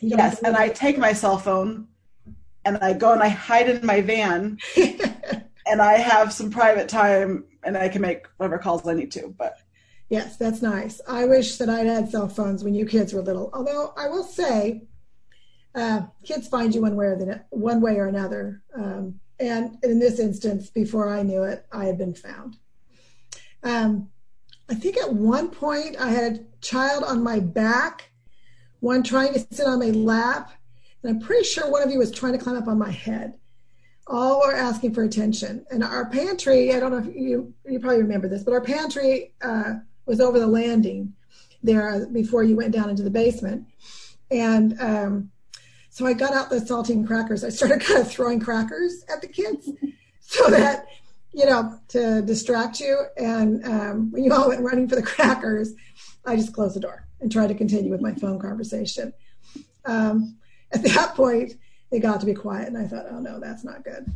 Yes, 0.00 0.42
and 0.42 0.56
I 0.56 0.68
take 0.68 0.98
my 0.98 1.12
cell 1.12 1.38
phone 1.38 1.88
and 2.64 2.76
I 2.78 2.92
go 2.92 3.12
and 3.12 3.22
I 3.22 3.28
hide 3.28 3.70
in 3.70 3.86
my 3.86 4.02
van 4.02 4.58
and 5.66 5.80
I 5.80 5.94
have 5.94 6.32
some 6.32 6.50
private 6.50 6.88
time 6.88 7.44
and 7.62 7.76
I 7.76 7.88
can 7.88 8.02
make 8.02 8.26
whatever 8.36 8.58
calls 8.58 8.86
I 8.86 8.92
need 8.92 9.12
to. 9.12 9.34
But 9.38 9.56
yes, 10.14 10.36
that's 10.36 10.62
nice. 10.62 11.00
I 11.08 11.24
wish 11.24 11.56
that 11.56 11.68
I'd 11.68 11.86
had 11.86 12.08
cell 12.08 12.28
phones 12.28 12.62
when 12.62 12.72
you 12.72 12.86
kids 12.86 13.12
were 13.12 13.20
little. 13.20 13.50
Although 13.52 13.92
I 13.96 14.08
will 14.08 14.22
say, 14.22 14.84
uh, 15.74 16.02
kids 16.22 16.46
find 16.46 16.72
you 16.72 16.82
one 16.82 16.94
way 16.94 17.06
or 17.06 17.16
the 17.16 17.44
one 17.50 17.80
way 17.80 17.96
or 17.96 18.06
another. 18.06 18.62
Um, 18.76 19.18
and 19.40 19.76
in 19.82 19.98
this 19.98 20.20
instance, 20.20 20.70
before 20.70 21.08
I 21.08 21.24
knew 21.24 21.42
it, 21.42 21.66
I 21.72 21.86
had 21.86 21.98
been 21.98 22.14
found. 22.14 22.58
Um, 23.64 24.08
I 24.70 24.74
think 24.76 24.96
at 24.98 25.12
one 25.12 25.50
point 25.50 25.96
I 25.98 26.10
had 26.10 26.32
a 26.32 26.38
child 26.60 27.02
on 27.02 27.24
my 27.24 27.40
back, 27.40 28.12
one 28.78 29.02
trying 29.02 29.32
to 29.32 29.40
sit 29.40 29.66
on 29.66 29.80
my 29.80 29.90
lap, 29.90 30.52
and 31.02 31.10
I'm 31.10 31.20
pretty 31.20 31.42
sure 31.42 31.68
one 31.68 31.82
of 31.82 31.90
you 31.90 31.98
was 31.98 32.12
trying 32.12 32.34
to 32.34 32.38
climb 32.38 32.56
up 32.56 32.68
on 32.68 32.78
my 32.78 32.92
head. 32.92 33.34
All 34.06 34.42
were 34.42 34.54
asking 34.54 34.94
for 34.94 35.02
attention. 35.02 35.66
And 35.72 35.82
our 35.82 36.08
pantry, 36.08 36.72
I 36.72 36.78
don't 36.78 36.92
know 36.92 36.98
if 36.98 37.16
you, 37.16 37.52
you 37.68 37.80
probably 37.80 38.02
remember 38.02 38.28
this, 38.28 38.44
but 38.44 38.54
our 38.54 38.60
pantry 38.60 39.34
uh, 39.42 39.74
was 40.06 40.20
over 40.20 40.38
the 40.38 40.46
landing 40.46 41.14
there 41.62 42.06
before 42.06 42.42
you 42.44 42.56
went 42.56 42.72
down 42.72 42.90
into 42.90 43.02
the 43.02 43.10
basement. 43.10 43.66
And 44.30 44.80
um, 44.80 45.30
So 45.90 46.06
I 46.06 46.12
got 46.12 46.34
out 46.34 46.50
the 46.50 46.56
saltine 46.56 47.06
crackers. 47.06 47.44
I 47.44 47.50
started 47.50 47.80
kind 47.86 48.00
of 48.00 48.10
throwing 48.10 48.40
crackers 48.40 49.04
at 49.08 49.20
the 49.20 49.28
kids 49.28 49.70
so 50.20 50.50
that, 50.50 50.86
you 51.32 51.46
know, 51.46 51.78
to 51.88 52.20
distract 52.22 52.80
you. 52.80 53.04
And 53.16 53.64
um, 53.64 54.10
when 54.10 54.24
you 54.24 54.32
all 54.32 54.48
went 54.48 54.60
running 54.62 54.88
for 54.88 54.96
the 54.96 55.02
crackers, 55.02 55.72
I 56.24 56.36
just 56.36 56.52
closed 56.52 56.74
the 56.76 56.80
door 56.80 57.06
and 57.20 57.30
tried 57.30 57.46
to 57.48 57.54
continue 57.54 57.90
with 57.90 58.00
my 58.00 58.12
phone 58.12 58.38
conversation. 58.38 59.12
Um, 59.84 60.36
at 60.72 60.82
that 60.82 61.14
point, 61.14 61.54
it 61.92 62.00
got 62.00 62.18
to 62.20 62.26
be 62.26 62.34
quiet, 62.34 62.66
and 62.66 62.76
I 62.76 62.86
thought, 62.88 63.06
oh 63.10 63.20
no, 63.20 63.38
that's 63.38 63.62
not 63.62 63.84
good. 63.84 64.06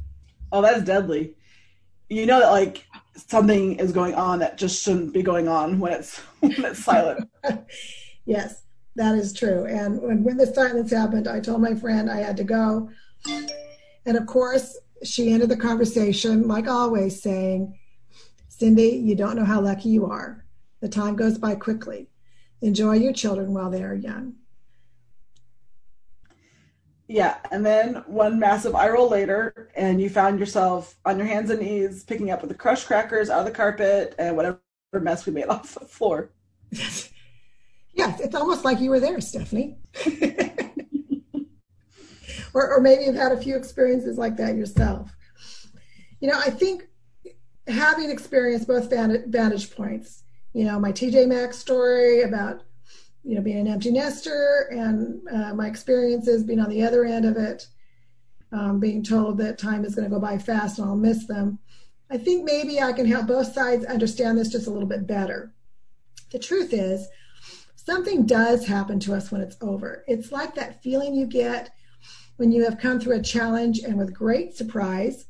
Oh, 0.50 0.60
that's 0.62 0.82
deadly. 0.82 1.34
You 2.08 2.26
know 2.26 2.40
that 2.40 2.50
like 2.50 2.84
something 3.14 3.78
is 3.78 3.92
going 3.92 4.14
on 4.14 4.38
that 4.38 4.56
just 4.56 4.82
shouldn't 4.82 5.12
be 5.12 5.22
going 5.22 5.48
on 5.48 5.78
when 5.78 5.92
it's 5.92 6.18
when 6.40 6.64
it's 6.64 6.84
silent. 6.84 7.28
yes, 8.24 8.62
that 8.96 9.14
is 9.14 9.32
true. 9.32 9.66
And 9.66 10.00
when, 10.00 10.24
when 10.24 10.36
the 10.36 10.46
silence 10.46 10.90
happened, 10.90 11.28
I 11.28 11.40
told 11.40 11.60
my 11.60 11.74
friend 11.74 12.10
I 12.10 12.18
had 12.18 12.36
to 12.38 12.44
go. 12.44 12.90
And 14.06 14.16
of 14.16 14.26
course, 14.26 14.76
she 15.04 15.32
ended 15.32 15.48
the 15.48 15.56
conversation, 15.56 16.48
like 16.48 16.66
always, 16.66 17.22
saying, 17.22 17.78
Cindy, 18.48 18.88
you 18.88 19.14
don't 19.14 19.36
know 19.36 19.44
how 19.44 19.60
lucky 19.60 19.90
you 19.90 20.06
are. 20.06 20.44
The 20.80 20.88
time 20.88 21.14
goes 21.14 21.38
by 21.38 21.54
quickly. 21.54 22.08
Enjoy 22.60 22.94
your 22.94 23.12
children 23.12 23.54
while 23.54 23.70
they 23.70 23.82
are 23.82 23.94
young. 23.94 24.34
Yeah, 27.10 27.38
and 27.50 27.64
then 27.64 28.04
one 28.06 28.38
massive 28.38 28.74
eye 28.74 28.90
roll 28.90 29.08
later, 29.08 29.70
and 29.74 29.98
you 29.98 30.10
found 30.10 30.38
yourself 30.38 30.98
on 31.06 31.16
your 31.16 31.26
hands 31.26 31.48
and 31.48 31.60
knees 31.60 32.04
picking 32.04 32.30
up 32.30 32.46
the 32.46 32.54
crushed 32.54 32.86
crackers 32.86 33.30
out 33.30 33.40
of 33.40 33.46
the 33.46 33.50
carpet 33.50 34.14
and 34.18 34.36
whatever 34.36 34.60
mess 34.92 35.24
we 35.24 35.32
made 35.32 35.46
off 35.48 35.74
the 35.74 35.86
floor. 35.86 36.30
yes, 36.70 37.10
it's 38.20 38.34
almost 38.34 38.62
like 38.62 38.78
you 38.78 38.90
were 38.90 39.00
there, 39.00 39.22
Stephanie. 39.22 39.78
or, 42.52 42.76
or 42.76 42.80
maybe 42.82 43.04
you've 43.04 43.14
had 43.14 43.32
a 43.32 43.40
few 43.40 43.56
experiences 43.56 44.18
like 44.18 44.36
that 44.36 44.54
yourself. 44.54 45.10
You 46.20 46.28
know, 46.28 46.38
I 46.38 46.50
think 46.50 46.88
having 47.66 48.10
experienced 48.10 48.68
both 48.68 48.90
vantage 48.90 49.74
points, 49.74 50.24
you 50.52 50.64
know, 50.64 50.78
my 50.78 50.92
TJ 50.92 51.26
Maxx 51.26 51.56
story 51.56 52.20
about 52.20 52.64
you 53.28 53.34
know, 53.34 53.42
being 53.42 53.58
an 53.58 53.68
empty 53.68 53.90
nester 53.90 54.68
and 54.70 55.20
uh, 55.28 55.52
my 55.52 55.66
experiences 55.66 56.44
being 56.44 56.60
on 56.60 56.70
the 56.70 56.82
other 56.82 57.04
end 57.04 57.26
of 57.26 57.36
it, 57.36 57.66
um, 58.52 58.80
being 58.80 59.04
told 59.04 59.36
that 59.36 59.58
time 59.58 59.84
is 59.84 59.94
going 59.94 60.08
to 60.08 60.14
go 60.14 60.18
by 60.18 60.38
fast 60.38 60.78
and 60.78 60.88
I'll 60.88 60.96
miss 60.96 61.26
them. 61.26 61.58
I 62.10 62.16
think 62.16 62.44
maybe 62.44 62.80
I 62.80 62.94
can 62.94 63.04
help 63.04 63.26
both 63.26 63.52
sides 63.52 63.84
understand 63.84 64.38
this 64.38 64.48
just 64.48 64.66
a 64.66 64.70
little 64.70 64.88
bit 64.88 65.06
better. 65.06 65.52
The 66.32 66.38
truth 66.38 66.72
is, 66.72 67.06
something 67.76 68.24
does 68.24 68.66
happen 68.66 68.98
to 69.00 69.14
us 69.14 69.30
when 69.30 69.42
it's 69.42 69.58
over. 69.60 70.04
It's 70.08 70.32
like 70.32 70.54
that 70.54 70.82
feeling 70.82 71.14
you 71.14 71.26
get 71.26 71.68
when 72.38 72.50
you 72.50 72.64
have 72.64 72.78
come 72.78 72.98
through 72.98 73.18
a 73.18 73.22
challenge 73.22 73.80
and 73.80 73.98
with 73.98 74.14
great 74.14 74.54
surprise, 74.54 75.26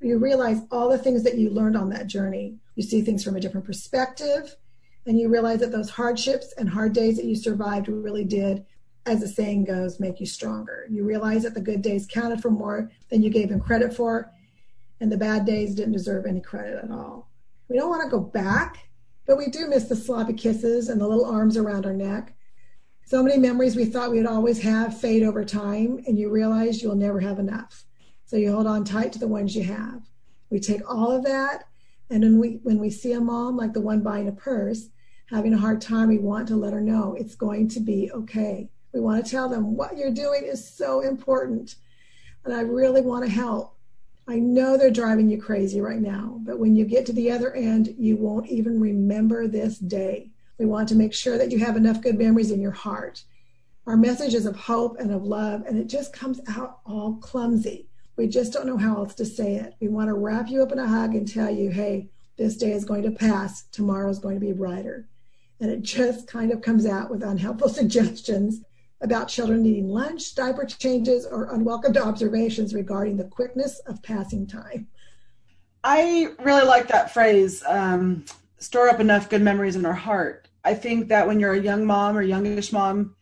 you 0.00 0.16
realize 0.16 0.62
all 0.70 0.88
the 0.88 0.96
things 0.96 1.22
that 1.24 1.36
you 1.36 1.50
learned 1.50 1.76
on 1.76 1.90
that 1.90 2.06
journey. 2.06 2.56
You 2.76 2.82
see 2.82 3.02
things 3.02 3.22
from 3.22 3.36
a 3.36 3.40
different 3.40 3.66
perspective 3.66 4.56
and 5.06 5.18
you 5.18 5.28
realize 5.28 5.60
that 5.60 5.72
those 5.72 5.90
hardships 5.90 6.52
and 6.58 6.68
hard 6.68 6.92
days 6.92 7.16
that 7.16 7.24
you 7.24 7.34
survived 7.34 7.88
really 7.88 8.24
did 8.24 8.64
as 9.06 9.20
the 9.20 9.28
saying 9.28 9.64
goes 9.64 9.98
make 9.98 10.20
you 10.20 10.26
stronger. 10.26 10.86
You 10.88 11.04
realize 11.04 11.42
that 11.42 11.54
the 11.54 11.60
good 11.60 11.82
days 11.82 12.06
counted 12.06 12.40
for 12.40 12.50
more 12.50 12.90
than 13.10 13.22
you 13.22 13.30
gave 13.30 13.48
them 13.48 13.60
credit 13.60 13.94
for 13.94 14.30
and 15.00 15.10
the 15.10 15.16
bad 15.16 15.44
days 15.44 15.74
didn't 15.74 15.92
deserve 15.92 16.26
any 16.26 16.40
credit 16.40 16.84
at 16.84 16.90
all. 16.90 17.28
We 17.68 17.76
don't 17.76 17.90
want 17.90 18.04
to 18.04 18.10
go 18.10 18.20
back 18.20 18.88
but 19.26 19.38
we 19.38 19.46
do 19.46 19.68
miss 19.68 19.84
the 19.84 19.96
sloppy 19.96 20.32
kisses 20.32 20.88
and 20.88 21.00
the 21.00 21.06
little 21.06 21.24
arms 21.24 21.56
around 21.56 21.86
our 21.86 21.92
neck. 21.92 22.34
So 23.04 23.22
many 23.22 23.38
memories 23.38 23.76
we 23.76 23.84
thought 23.84 24.10
we'd 24.10 24.26
always 24.26 24.60
have 24.62 24.98
fade 24.98 25.22
over 25.22 25.44
time 25.44 26.02
and 26.06 26.18
you 26.18 26.30
realize 26.30 26.82
you'll 26.82 26.94
never 26.94 27.20
have 27.20 27.38
enough. 27.38 27.84
So 28.24 28.36
you 28.36 28.52
hold 28.52 28.66
on 28.66 28.84
tight 28.84 29.12
to 29.12 29.18
the 29.18 29.28
ones 29.28 29.54
you 29.54 29.64
have. 29.64 30.02
We 30.50 30.60
take 30.60 30.88
all 30.88 31.10
of 31.10 31.24
that 31.24 31.64
and 32.10 32.22
when 32.22 32.38
we 32.38 32.60
when 32.62 32.78
we 32.78 32.90
see 32.90 33.12
a 33.12 33.20
mom 33.20 33.56
like 33.56 33.72
the 33.72 33.80
one 33.80 34.02
buying 34.02 34.28
a 34.28 34.32
purse 34.32 34.88
having 35.32 35.54
a 35.54 35.58
hard 35.58 35.80
time, 35.80 36.08
we 36.08 36.18
want 36.18 36.46
to 36.46 36.56
let 36.56 36.74
her 36.74 36.80
know 36.80 37.16
it's 37.18 37.34
going 37.34 37.66
to 37.66 37.80
be 37.80 38.10
okay. 38.12 38.68
We 38.92 39.00
want 39.00 39.24
to 39.24 39.30
tell 39.30 39.48
them 39.48 39.76
what 39.76 39.96
you're 39.96 40.12
doing 40.12 40.44
is 40.44 40.68
so 40.68 41.00
important. 41.00 41.76
And 42.44 42.52
I 42.52 42.60
really 42.60 43.00
want 43.00 43.24
to 43.24 43.30
help. 43.30 43.76
I 44.28 44.36
know 44.36 44.76
they're 44.76 44.90
driving 44.90 45.28
you 45.28 45.40
crazy 45.40 45.80
right 45.80 46.00
now, 46.00 46.38
but 46.42 46.58
when 46.58 46.76
you 46.76 46.84
get 46.84 47.06
to 47.06 47.12
the 47.12 47.30
other 47.30 47.52
end, 47.54 47.94
you 47.98 48.16
won't 48.16 48.48
even 48.48 48.78
remember 48.78 49.48
this 49.48 49.78
day. 49.78 50.30
We 50.58 50.66
want 50.66 50.88
to 50.90 50.94
make 50.94 51.14
sure 51.14 51.38
that 51.38 51.50
you 51.50 51.58
have 51.60 51.76
enough 51.76 52.02
good 52.02 52.18
memories 52.18 52.50
in 52.50 52.60
your 52.60 52.70
heart. 52.70 53.24
Our 53.86 53.96
message 53.96 54.34
is 54.34 54.46
of 54.46 54.54
hope 54.54 55.00
and 55.00 55.10
of 55.10 55.24
love, 55.24 55.64
and 55.66 55.76
it 55.78 55.88
just 55.88 56.12
comes 56.12 56.40
out 56.46 56.80
all 56.86 57.16
clumsy. 57.16 57.88
We 58.16 58.28
just 58.28 58.52
don't 58.52 58.66
know 58.66 58.76
how 58.76 58.96
else 58.96 59.14
to 59.14 59.24
say 59.24 59.56
it. 59.56 59.74
We 59.80 59.88
want 59.88 60.08
to 60.08 60.14
wrap 60.14 60.48
you 60.48 60.62
up 60.62 60.72
in 60.72 60.78
a 60.78 60.86
hug 60.86 61.14
and 61.14 61.26
tell 61.26 61.50
you, 61.50 61.70
hey, 61.70 62.08
this 62.36 62.56
day 62.56 62.72
is 62.72 62.84
going 62.84 63.02
to 63.02 63.10
pass. 63.10 63.64
Tomorrow 63.72 64.10
is 64.10 64.18
going 64.18 64.34
to 64.34 64.46
be 64.46 64.52
brighter. 64.52 65.08
And 65.60 65.70
it 65.70 65.82
just 65.82 66.26
kind 66.26 66.50
of 66.50 66.60
comes 66.60 66.86
out 66.86 67.10
with 67.10 67.22
unhelpful 67.22 67.68
suggestions 67.70 68.62
about 69.00 69.28
children 69.28 69.62
needing 69.62 69.88
lunch, 69.88 70.34
diaper 70.34 70.64
changes, 70.64 71.26
or 71.26 71.52
unwelcomed 71.52 71.96
observations 71.96 72.74
regarding 72.74 73.16
the 73.16 73.24
quickness 73.24 73.80
of 73.80 74.02
passing 74.02 74.46
time. 74.46 74.86
I 75.84 76.28
really 76.38 76.64
like 76.64 76.86
that 76.88 77.12
phrase 77.12 77.64
um, 77.66 78.24
store 78.58 78.88
up 78.88 79.00
enough 79.00 79.28
good 79.28 79.42
memories 79.42 79.74
in 79.74 79.84
our 79.84 79.92
heart. 79.92 80.46
I 80.64 80.74
think 80.74 81.08
that 81.08 81.26
when 81.26 81.40
you're 81.40 81.54
a 81.54 81.60
young 81.60 81.84
mom 81.84 82.16
or 82.16 82.22
youngish 82.22 82.72
mom 82.72 83.16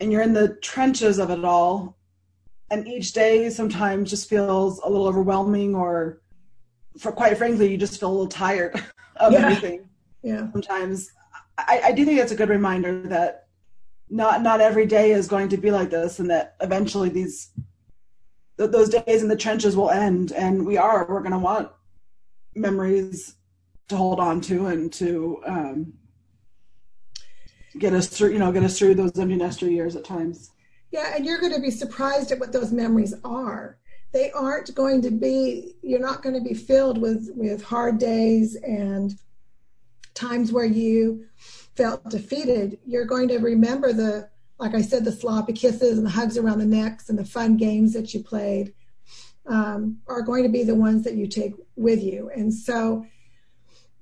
and 0.00 0.10
you're 0.10 0.22
in 0.22 0.32
the 0.32 0.54
trenches 0.62 1.18
of 1.18 1.30
it 1.30 1.44
all, 1.44 1.97
and 2.70 2.86
each 2.86 3.12
day 3.12 3.48
sometimes 3.50 4.10
just 4.10 4.28
feels 4.28 4.80
a 4.80 4.88
little 4.88 5.06
overwhelming 5.06 5.74
or 5.74 6.20
for 6.98 7.12
quite 7.12 7.36
frankly 7.38 7.70
you 7.70 7.76
just 7.78 7.98
feel 8.00 8.10
a 8.10 8.12
little 8.12 8.26
tired 8.26 8.74
of 9.16 9.32
Yeah. 9.32 9.38
everything 9.40 9.88
Yeah. 10.22 10.50
sometimes 10.52 11.10
I, 11.56 11.80
I 11.86 11.92
do 11.92 12.04
think 12.04 12.18
that's 12.18 12.32
a 12.32 12.36
good 12.36 12.48
reminder 12.50 13.02
that 13.08 13.46
not 14.10 14.42
not 14.42 14.60
every 14.60 14.86
day 14.86 15.10
is 15.12 15.26
going 15.28 15.48
to 15.50 15.56
be 15.56 15.70
like 15.70 15.90
this 15.90 16.18
and 16.20 16.30
that 16.30 16.56
eventually 16.60 17.08
these 17.08 17.50
th- 18.58 18.70
those 18.70 18.88
days 18.88 19.22
in 19.22 19.28
the 19.28 19.36
trenches 19.36 19.76
will 19.76 19.90
end 19.90 20.32
and 20.32 20.64
we 20.64 20.76
are 20.76 21.06
we're 21.08 21.20
going 21.20 21.32
to 21.32 21.38
want 21.38 21.68
memories 22.54 23.34
to 23.88 23.96
hold 23.96 24.20
on 24.20 24.40
to 24.42 24.66
and 24.66 24.92
to 24.92 25.42
um, 25.46 25.92
get 27.78 27.92
us 27.92 28.06
through 28.08 28.30
you 28.30 28.38
know 28.38 28.50
get 28.52 28.62
us 28.62 28.78
through 28.78 28.94
those 28.94 29.18
empty 29.18 29.36
nester 29.36 29.68
years 29.70 29.94
at 29.96 30.04
times 30.04 30.50
Yeah, 30.90 31.14
and 31.14 31.26
you're 31.26 31.40
going 31.40 31.54
to 31.54 31.60
be 31.60 31.70
surprised 31.70 32.32
at 32.32 32.38
what 32.38 32.52
those 32.52 32.72
memories 32.72 33.14
are. 33.24 33.78
They 34.12 34.30
aren't 34.30 34.74
going 34.74 35.02
to 35.02 35.10
be, 35.10 35.74
you're 35.82 36.00
not 36.00 36.22
going 36.22 36.34
to 36.34 36.40
be 36.40 36.54
filled 36.54 36.98
with, 36.98 37.30
with 37.34 37.62
hard 37.62 37.98
days 37.98 38.56
and 38.56 39.14
times 40.14 40.50
where 40.50 40.64
you 40.64 41.26
felt 41.76 42.08
defeated. 42.08 42.78
You're 42.86 43.04
going 43.04 43.28
to 43.28 43.38
remember 43.38 43.92
the, 43.92 44.30
like 44.58 44.74
I 44.74 44.80
said, 44.80 45.04
the 45.04 45.12
sloppy 45.12 45.52
kisses 45.52 45.98
and 45.98 46.06
the 46.06 46.10
hugs 46.10 46.38
around 46.38 46.58
the 46.58 46.66
necks 46.66 47.10
and 47.10 47.18
the 47.18 47.24
fun 47.24 47.56
games 47.56 47.92
that 47.92 48.14
you 48.14 48.22
played 48.24 48.72
um, 49.46 49.98
are 50.06 50.22
going 50.22 50.42
to 50.42 50.48
be 50.48 50.64
the 50.64 50.74
ones 50.74 51.04
that 51.04 51.14
you 51.14 51.26
take 51.26 51.54
with 51.76 52.02
you. 52.02 52.30
And 52.34 52.52
so, 52.52 53.06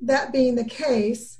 that 0.00 0.33
being 0.33 0.55
the 0.55 0.64
case, 0.64 1.38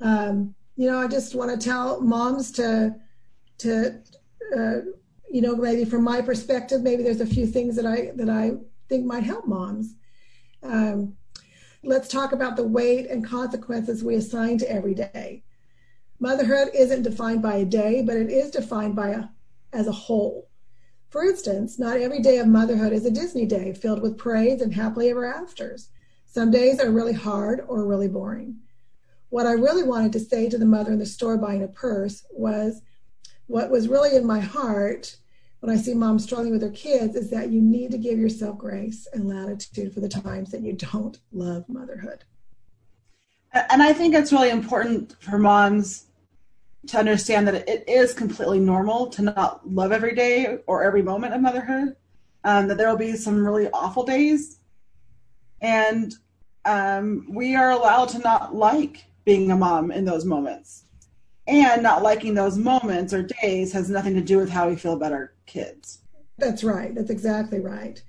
um, 0.00 0.54
you 0.76 0.90
know, 0.90 0.98
I 0.98 1.08
just 1.08 1.34
want 1.34 1.50
to 1.50 1.64
tell 1.64 2.00
moms 2.00 2.50
to, 2.52 2.94
to, 3.58 4.00
you 5.30 5.42
know, 5.42 5.56
maybe 5.56 5.84
from 5.84 6.04
my 6.04 6.20
perspective, 6.20 6.82
maybe 6.82 7.02
there's 7.02 7.20
a 7.20 7.26
few 7.26 7.46
things 7.46 7.76
that 7.76 7.86
I 7.86 8.12
that 8.14 8.30
I 8.30 8.52
think 8.88 9.04
might 9.04 9.24
help 9.24 9.46
moms. 9.46 9.94
Um, 10.62 11.16
let's 11.82 12.08
talk 12.08 12.32
about 12.32 12.56
the 12.56 12.66
weight 12.66 13.08
and 13.08 13.24
consequences 13.24 14.02
we 14.02 14.14
assign 14.14 14.58
to 14.58 14.70
every 14.70 14.94
day. 14.94 15.42
Motherhood 16.18 16.68
isn't 16.74 17.02
defined 17.02 17.42
by 17.42 17.56
a 17.56 17.64
day, 17.64 18.02
but 18.02 18.16
it 18.16 18.30
is 18.30 18.50
defined 18.50 18.96
by 18.96 19.08
a 19.10 19.24
as 19.72 19.86
a 19.86 19.92
whole. 19.92 20.48
For 21.10 21.24
instance, 21.24 21.78
not 21.78 21.98
every 21.98 22.20
day 22.20 22.38
of 22.38 22.46
motherhood 22.46 22.92
is 22.92 23.06
a 23.06 23.10
Disney 23.10 23.46
day 23.46 23.72
filled 23.72 24.02
with 24.02 24.18
parades 24.18 24.62
and 24.62 24.74
happily 24.74 25.10
ever 25.10 25.24
afters. 25.24 25.88
Some 26.24 26.50
days 26.50 26.80
are 26.80 26.90
really 26.90 27.12
hard 27.12 27.64
or 27.68 27.86
really 27.86 28.08
boring. 28.08 28.56
What 29.28 29.46
I 29.46 29.52
really 29.52 29.82
wanted 29.82 30.12
to 30.12 30.20
say 30.20 30.48
to 30.48 30.58
the 30.58 30.64
mother 30.64 30.92
in 30.92 30.98
the 30.98 31.06
store 31.06 31.36
buying 31.36 31.62
a 31.62 31.68
purse 31.68 32.24
was 32.30 32.82
what 33.46 33.70
was 33.70 33.88
really 33.88 34.16
in 34.16 34.26
my 34.26 34.40
heart 34.40 35.16
when 35.60 35.76
I 35.76 35.80
see 35.80 35.94
moms 35.94 36.24
struggling 36.24 36.52
with 36.52 36.60
their 36.60 36.70
kids 36.70 37.16
is 37.16 37.30
that 37.30 37.50
you 37.50 37.60
need 37.60 37.90
to 37.90 37.98
give 37.98 38.18
yourself 38.18 38.58
grace 38.58 39.08
and 39.12 39.28
latitude 39.28 39.94
for 39.94 40.00
the 40.00 40.08
times 40.08 40.50
that 40.50 40.60
you 40.60 40.74
don't 40.74 41.18
love 41.32 41.68
motherhood. 41.68 42.24
and 43.70 43.82
i 43.82 43.92
think 43.92 44.14
it's 44.14 44.32
really 44.32 44.50
important 44.50 45.16
for 45.20 45.38
moms 45.38 46.06
to 46.86 46.98
understand 46.98 47.48
that 47.48 47.68
it 47.68 47.84
is 47.88 48.12
completely 48.12 48.60
normal 48.60 49.08
to 49.08 49.22
not 49.22 49.68
love 49.68 49.92
every 49.92 50.14
day 50.14 50.58
or 50.66 50.84
every 50.84 51.02
moment 51.02 51.34
of 51.34 51.40
motherhood 51.40 51.96
um, 52.44 52.68
that 52.68 52.76
there 52.76 52.88
will 52.88 52.96
be 52.96 53.16
some 53.16 53.44
really 53.44 53.68
awful 53.70 54.04
days 54.04 54.60
and 55.60 56.14
um, 56.64 57.26
we 57.30 57.54
are 57.54 57.70
allowed 57.70 58.08
to 58.10 58.18
not 58.18 58.54
like 58.54 59.04
being 59.24 59.50
a 59.50 59.56
mom 59.56 59.90
in 59.90 60.04
those 60.04 60.24
moments 60.24 60.84
and 61.46 61.82
not 61.82 62.02
liking 62.02 62.34
those 62.34 62.58
moments 62.58 63.12
or 63.12 63.22
days 63.22 63.72
has 63.72 63.88
nothing 63.88 64.14
to 64.14 64.20
do 64.20 64.38
with 64.38 64.50
how 64.50 64.68
we 64.68 64.76
feel 64.76 64.94
about 64.94 65.12
our 65.12 65.32
kids. 65.46 66.00
That's 66.38 66.64
right. 66.64 66.94
That's 66.94 67.10
exactly 67.10 67.60
right. 67.60 68.02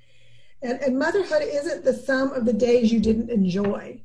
And, 0.62 0.82
and 0.82 0.98
motherhood 0.98 1.44
isn't 1.44 1.86
the 1.86 1.94
sum 1.94 2.32
of 2.34 2.46
the 2.46 2.54
days 2.54 2.92
you 2.92 3.00
didn't 3.00 3.30
enjoy. 3.30 4.02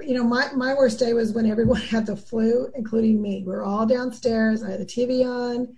You 0.00 0.14
know, 0.14 0.24
my, 0.24 0.50
my 0.52 0.74
worst 0.74 0.98
day 0.98 1.12
was 1.12 1.32
when 1.32 1.46
everyone 1.46 1.80
had 1.80 2.06
the 2.06 2.16
flu, 2.16 2.70
including 2.74 3.20
me. 3.20 3.44
We 3.46 3.52
were 3.52 3.62
all 3.62 3.86
downstairs. 3.86 4.62
I 4.62 4.70
had 4.70 4.80
the 4.80 4.86
TV 4.86 5.24
on, 5.24 5.76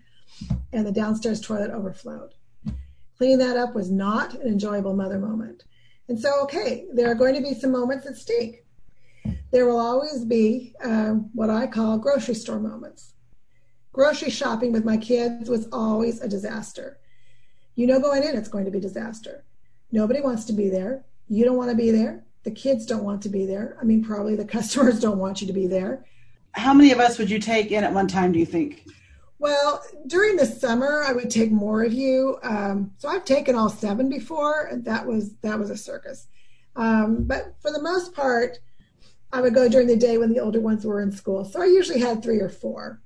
and 0.72 0.86
the 0.86 0.92
downstairs 0.92 1.40
toilet 1.40 1.70
overflowed. 1.70 2.34
Cleaning 3.18 3.38
that 3.38 3.56
up 3.56 3.74
was 3.74 3.90
not 3.90 4.34
an 4.34 4.48
enjoyable 4.48 4.94
mother 4.94 5.18
moment. 5.18 5.64
And 6.08 6.18
so, 6.18 6.42
okay, 6.42 6.86
there 6.92 7.10
are 7.10 7.14
going 7.14 7.34
to 7.34 7.40
be 7.40 7.54
some 7.54 7.70
moments 7.72 8.06
that 8.06 8.16
stink. 8.16 8.64
There 9.52 9.66
will 9.66 9.78
always 9.78 10.24
be 10.24 10.74
um, 10.82 11.30
what 11.34 11.50
I 11.50 11.66
call 11.66 11.98
grocery 11.98 12.34
store 12.34 12.58
moments. 12.58 13.12
Grocery 13.92 14.30
shopping 14.30 14.72
with 14.72 14.84
my 14.84 14.96
kids 14.96 15.50
was 15.50 15.68
always 15.70 16.22
a 16.22 16.28
disaster. 16.28 16.98
You 17.74 17.86
know, 17.86 18.00
going 18.00 18.22
in, 18.22 18.34
it's 18.34 18.48
going 18.48 18.64
to 18.64 18.70
be 18.70 18.80
disaster. 18.80 19.44
Nobody 19.92 20.22
wants 20.22 20.46
to 20.46 20.54
be 20.54 20.70
there. 20.70 21.04
You 21.28 21.44
don't 21.44 21.58
want 21.58 21.70
to 21.70 21.76
be 21.76 21.90
there. 21.90 22.24
The 22.44 22.50
kids 22.50 22.86
don't 22.86 23.04
want 23.04 23.22
to 23.22 23.28
be 23.28 23.44
there. 23.44 23.76
I 23.80 23.84
mean, 23.84 24.02
probably 24.02 24.36
the 24.36 24.44
customers 24.56 24.98
don't 24.98 25.18
want 25.18 25.42
you 25.42 25.46
to 25.46 25.52
be 25.52 25.66
there. 25.66 26.06
How 26.52 26.72
many 26.72 26.90
of 26.92 26.98
us 26.98 27.18
would 27.18 27.30
you 27.30 27.38
take 27.38 27.70
in 27.70 27.84
at 27.84 27.92
one 27.92 28.08
time, 28.08 28.32
do 28.32 28.38
you 28.38 28.46
think? 28.46 28.86
Well, 29.38 29.82
during 30.06 30.36
the 30.36 30.46
summer, 30.46 31.02
I 31.02 31.12
would 31.12 31.28
take 31.28 31.50
more 31.50 31.82
of 31.82 31.92
you. 31.92 32.38
Um, 32.42 32.92
so 32.96 33.08
I've 33.08 33.24
taken 33.24 33.54
all 33.54 33.68
seven 33.68 34.08
before, 34.08 34.68
and 34.70 34.84
that 34.84 35.04
was 35.06 35.34
that 35.42 35.58
was 35.58 35.68
a 35.68 35.76
circus. 35.76 36.28
Um, 36.76 37.24
but 37.24 37.54
for 37.60 37.72
the 37.72 37.82
most 37.82 38.14
part, 38.14 38.58
I 39.32 39.40
would 39.40 39.54
go 39.54 39.68
during 39.68 39.86
the 39.86 39.96
day 39.96 40.18
when 40.18 40.32
the 40.32 40.40
older 40.40 40.60
ones 40.60 40.84
were 40.84 41.00
in 41.00 41.10
school. 41.10 41.44
So 41.44 41.62
I 41.62 41.66
usually 41.66 42.00
had 42.00 42.22
three 42.22 42.40
or 42.40 42.50
four. 42.50 43.00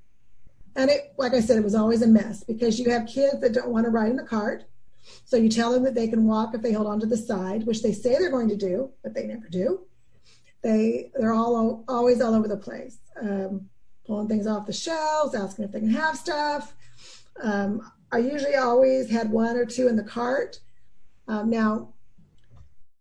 And 0.75 0.91
it, 0.91 1.15
like 1.17 1.33
I 1.33 1.41
said, 1.41 1.57
it 1.57 1.65
was 1.65 1.75
always 1.75 2.03
a 2.03 2.07
mess 2.07 2.43
because 2.45 2.79
you 2.79 2.91
have 2.91 3.07
kids 3.07 3.41
that 3.41 3.55
don't 3.55 3.71
want 3.71 3.87
to 3.87 3.91
ride 3.91 4.11
in 4.11 4.17
the 4.17 4.25
cart. 4.25 4.65
So 5.25 5.37
you 5.37 5.49
tell 5.49 5.73
them 5.73 5.85
that 5.85 5.95
they 5.95 6.09
can 6.09 6.27
walk 6.27 6.55
if 6.55 6.63
they 6.63 6.73
hold 6.73 6.89
on 6.89 7.01
to 7.01 7.07
the 7.07 7.17
side, 7.17 7.65
which 7.65 7.83
they 7.83 7.93
say 7.93 8.19
they're 8.19 8.31
going 8.31 8.49
to 8.49 8.57
do, 8.57 8.91
but 9.03 9.15
they 9.15 9.27
never 9.27 9.49
do. 9.49 9.87
They 10.63 11.13
they're 11.15 11.33
all 11.33 11.85
always 11.87 12.21
all 12.21 12.35
over 12.35 12.49
the 12.49 12.57
place, 12.57 12.99
um, 13.21 13.69
pulling 14.05 14.27
things 14.27 14.49
off 14.49 14.67
the 14.67 14.73
shelves, 14.73 15.35
asking 15.35 15.65
if 15.65 15.73
they 15.73 15.79
can 15.79 15.91
have 15.91 16.17
stuff. 16.17 16.75
Um, 17.41 17.89
I 18.11 18.19
usually 18.19 18.57
always 18.57 19.09
had 19.09 19.31
one 19.31 19.57
or 19.57 19.65
two 19.65 19.87
in 19.87 19.95
the 19.95 20.03
cart. 20.03 20.59
Um, 21.29 21.51
now, 21.51 21.95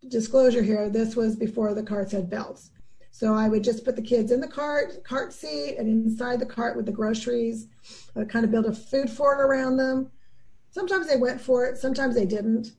disclosure 0.08 0.62
here: 0.62 0.90
this 0.90 1.16
was 1.16 1.36
before 1.36 1.74
the 1.74 1.82
carts 1.82 2.12
had 2.12 2.30
belts. 2.30 2.70
So 3.18 3.34
I 3.34 3.48
would 3.48 3.64
just 3.64 3.86
put 3.86 3.96
the 3.96 4.02
kids 4.02 4.34
in 4.34 4.42
the 4.42 4.48
cart, 4.48 5.02
cart 5.06 5.32
seat, 5.32 5.78
and 5.78 5.88
inside 5.88 6.38
the 6.38 6.46
cart 6.46 6.76
with 6.76 6.86
the 6.86 6.92
groceries. 6.92 7.70
I 8.14 8.20
would 8.20 8.30
kind 8.30 8.44
of 8.44 8.52
build 8.52 8.66
a 8.66 8.74
food 8.74 9.10
fort 9.10 9.40
around 9.40 9.78
them. 9.78 10.12
Sometimes 10.72 11.08
they 11.08 11.16
went 11.16 11.40
for 11.40 11.66
it, 11.66 11.78
sometimes 11.78 12.14
they 12.14 12.26
didn't. 12.26 12.74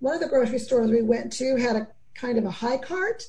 One 0.00 0.14
of 0.14 0.20
the 0.20 0.26
grocery 0.26 0.58
stores 0.58 0.90
we 0.90 1.02
went 1.02 1.32
to 1.34 1.54
had 1.54 1.76
a 1.76 1.86
kind 2.16 2.36
of 2.36 2.44
a 2.44 2.50
high 2.50 2.78
cart, 2.78 3.28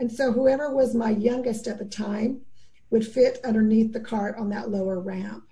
and 0.00 0.10
so 0.10 0.32
whoever 0.32 0.74
was 0.74 0.92
my 0.92 1.10
youngest 1.10 1.68
at 1.68 1.78
the 1.78 1.84
time 1.84 2.40
would 2.90 3.06
fit 3.06 3.38
underneath 3.44 3.92
the 3.92 4.00
cart 4.00 4.34
on 4.36 4.48
that 4.48 4.72
lower 4.72 4.98
ramp. 4.98 5.44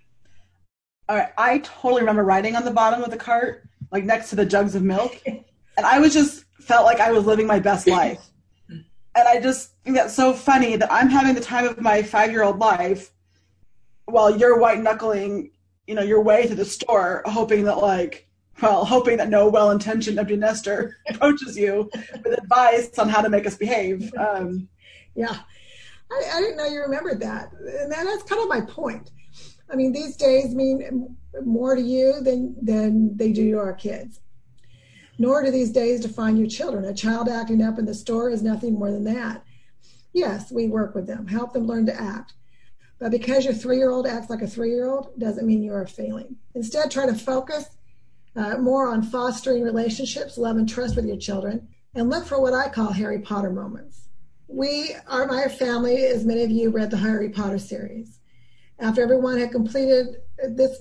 All 1.09 1.17
right, 1.17 1.31
I 1.39 1.59
totally 1.59 2.03
remember 2.03 2.25
riding 2.25 2.57
on 2.57 2.65
the 2.65 2.73
bottom 2.73 3.05
of 3.05 3.13
the 3.13 3.17
cart, 3.17 3.69
like 3.93 4.03
next 4.03 4.31
to 4.31 4.37
the 4.37 4.47
jugs 4.47 4.75
of 4.75 4.83
milk, 4.83 5.23
and 5.25 5.87
I 5.87 6.01
was 6.01 6.13
just 6.13 6.45
felt 6.59 6.87
like 6.87 6.99
I 6.99 7.13
was 7.13 7.25
living 7.25 7.47
my 7.47 7.61
best 7.61 7.87
life. 7.87 8.30
And 9.15 9.27
I 9.27 9.41
just 9.41 9.73
think 9.83 9.97
that's 9.97 10.15
so 10.15 10.33
funny 10.33 10.77
that 10.77 10.93
I'm 10.93 11.09
having 11.09 11.35
the 11.35 11.41
time 11.41 11.67
of 11.67 11.81
my 11.81 12.03
five 12.03 12.31
year 12.31 12.43
old 12.43 12.59
life 12.59 13.11
while 14.05 14.37
you're 14.37 14.59
white 14.59 14.81
knuckling, 14.81 15.51
you 15.87 15.95
know, 15.95 16.03
your 16.03 16.23
way 16.23 16.47
to 16.47 16.55
the 16.55 16.65
store, 16.65 17.23
hoping 17.27 17.65
that 17.65 17.79
like, 17.79 18.29
well, 18.63 18.85
hoping 18.85 19.17
that 19.17 19.29
no 19.29 19.49
well 19.49 19.71
intentioned 19.71 20.19
empty 20.19 20.37
nester 20.37 20.97
approaches 21.09 21.57
you 21.57 21.91
with 21.95 22.39
advice 22.39 22.99
on 22.99 23.09
how 23.09 23.21
to 23.21 23.29
make 23.29 23.47
us 23.47 23.57
behave. 23.57 24.13
Um, 24.15 24.69
Yeah, 25.15 25.39
I, 26.11 26.23
I 26.35 26.41
didn't 26.41 26.57
know 26.57 26.67
you 26.67 26.81
remembered 26.81 27.21
that, 27.21 27.53
and 27.53 27.91
that, 27.91 28.05
that's 28.05 28.23
kind 28.23 28.43
of 28.43 28.49
my 28.49 28.61
point. 28.61 29.11
I 29.71 29.77
mean, 29.77 29.93
these 29.93 30.17
days 30.17 30.55
mean 30.55 31.17
more 31.45 31.75
to 31.75 31.83
you 31.83 32.21
than 32.21 32.57
than 32.63 33.17
they 33.17 33.33
do 33.33 33.53
to 33.53 33.59
our 33.59 33.73
kids. 33.73 34.21
Nor 35.21 35.45
do 35.45 35.51
these 35.51 35.71
days 35.71 36.01
define 36.01 36.39
your 36.39 36.49
children. 36.49 36.87
A 36.87 36.95
child 36.95 37.29
acting 37.29 37.63
up 37.63 37.79
in 37.79 37.85
the 37.85 37.93
store 37.93 38.31
is 38.31 38.43
nothing 38.43 38.79
more 38.79 38.91
than 38.91 39.05
that. 39.05 39.45
Yes, 40.15 40.51
we 40.51 40.67
work 40.67 40.95
with 40.95 41.07
them, 41.07 41.27
help 41.27 41.53
them 41.53 41.67
learn 41.67 41.85
to 41.87 42.01
act. 42.01 42.33
But 42.99 43.11
because 43.11 43.45
your 43.45 43.53
three 43.53 43.77
year 43.77 43.91
old 43.91 44.07
acts 44.07 44.31
like 44.31 44.41
a 44.41 44.47
three 44.47 44.71
year 44.71 44.89
old 44.89 45.19
doesn't 45.19 45.47
mean 45.47 45.63
you 45.63 45.75
are 45.75 45.87
failing. 45.87 46.37
Instead, 46.55 46.91
try 46.91 47.05
to 47.05 47.15
focus 47.15 47.67
uh, 48.35 48.57
more 48.57 48.89
on 48.89 49.03
fostering 49.03 49.63
relationships, 49.63 50.39
love, 50.39 50.57
and 50.57 50.67
trust 50.67 50.97
with 50.97 51.05
your 51.05 51.19
children, 51.19 51.69
and 51.95 52.09
look 52.09 52.25
for 52.25 52.41
what 52.41 52.55
I 52.55 52.71
call 52.71 52.91
Harry 52.91 53.21
Potter 53.21 53.51
moments. 53.51 54.09
We, 54.49 54.95
our 55.07 55.27
my 55.27 55.49
family, 55.49 56.07
as 56.07 56.25
many 56.25 56.45
of 56.45 56.51
you 56.51 56.71
read 56.71 56.91
the 56.91 56.97
Harry 56.97 57.29
Potter 57.29 57.59
series. 57.59 58.21
After 58.79 59.03
everyone 59.03 59.39
had 59.39 59.51
completed 59.51 60.17
this 60.57 60.81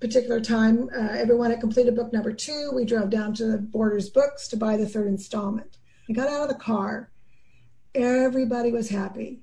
particular 0.00 0.40
time, 0.40 0.88
uh, 0.96 1.08
everyone 1.10 1.50
had 1.50 1.60
completed 1.60 1.96
book 1.96 2.12
number 2.12 2.32
two. 2.32 2.70
We 2.74 2.84
drove 2.84 3.10
down 3.10 3.34
to 3.34 3.46
the 3.46 3.58
Borders 3.58 4.10
Books 4.10 4.48
to 4.48 4.56
buy 4.56 4.76
the 4.76 4.86
third 4.86 5.08
installment. 5.08 5.78
We 6.08 6.14
got 6.14 6.28
out 6.28 6.42
of 6.42 6.48
the 6.48 6.62
car. 6.62 7.10
Everybody 7.94 8.70
was 8.70 8.88
happy 8.88 9.40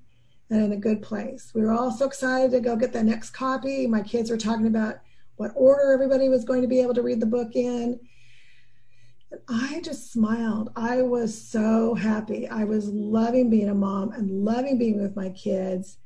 and 0.49 0.63
in 0.63 0.71
a 0.71 0.77
good 0.77 1.01
place. 1.01 1.51
We 1.53 1.61
were 1.61 1.73
all 1.73 1.91
so 1.91 2.05
excited 2.05 2.51
to 2.51 2.59
go 2.59 2.75
get 2.75 2.93
the 2.93 3.03
next 3.03 3.31
copy. 3.31 3.87
My 3.87 4.01
kids 4.01 4.29
were 4.29 4.37
talking 4.37 4.67
about 4.67 4.95
what 5.35 5.51
order 5.55 5.91
everybody 5.91 6.29
was 6.29 6.45
going 6.45 6.61
to 6.61 6.67
be 6.67 6.79
able 6.79 6.93
to 6.93 7.01
read 7.01 7.19
the 7.19 7.25
book 7.25 7.55
in. 7.55 7.99
And 9.31 9.41
I 9.49 9.81
just 9.81 10.13
smiled. 10.13 10.71
I 10.75 11.01
was 11.01 11.39
so 11.39 11.95
happy. 11.95 12.47
I 12.47 12.63
was 12.63 12.87
loving 12.87 13.49
being 13.49 13.69
a 13.69 13.75
mom 13.75 14.11
and 14.11 14.45
loving 14.45 14.77
being 14.77 15.01
with 15.01 15.15
my 15.15 15.29
kids. 15.29 15.97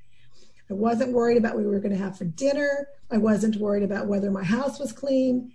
I 0.70 0.74
wasn't 0.74 1.14
worried 1.14 1.38
about 1.38 1.56
what 1.56 1.66
we 1.66 1.72
were 1.72 1.80
going 1.80 1.98
to 1.98 2.04
have 2.04 2.18
for 2.18 2.26
dinner. 2.26 2.88
I 3.10 3.18
wasn't 3.18 3.56
worried 3.56 3.84
about 3.84 4.08
whether 4.08 4.30
my 4.30 4.44
house 4.44 4.80
was 4.80 4.92
clean. 4.92 5.52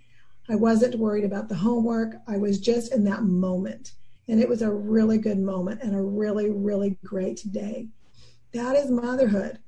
I 0.49 0.55
wasn't 0.55 0.95
worried 0.95 1.23
about 1.23 1.47
the 1.47 1.55
homework. 1.55 2.15
I 2.27 2.37
was 2.37 2.59
just 2.59 2.93
in 2.93 3.03
that 3.05 3.23
moment. 3.23 3.93
And 4.27 4.41
it 4.41 4.49
was 4.49 4.61
a 4.61 4.71
really 4.71 5.17
good 5.17 5.39
moment 5.39 5.81
and 5.81 5.95
a 5.95 6.01
really, 6.01 6.49
really 6.49 6.97
great 7.03 7.43
day. 7.51 7.87
That 8.53 8.75
is 8.75 8.91
motherhood. 8.91 9.59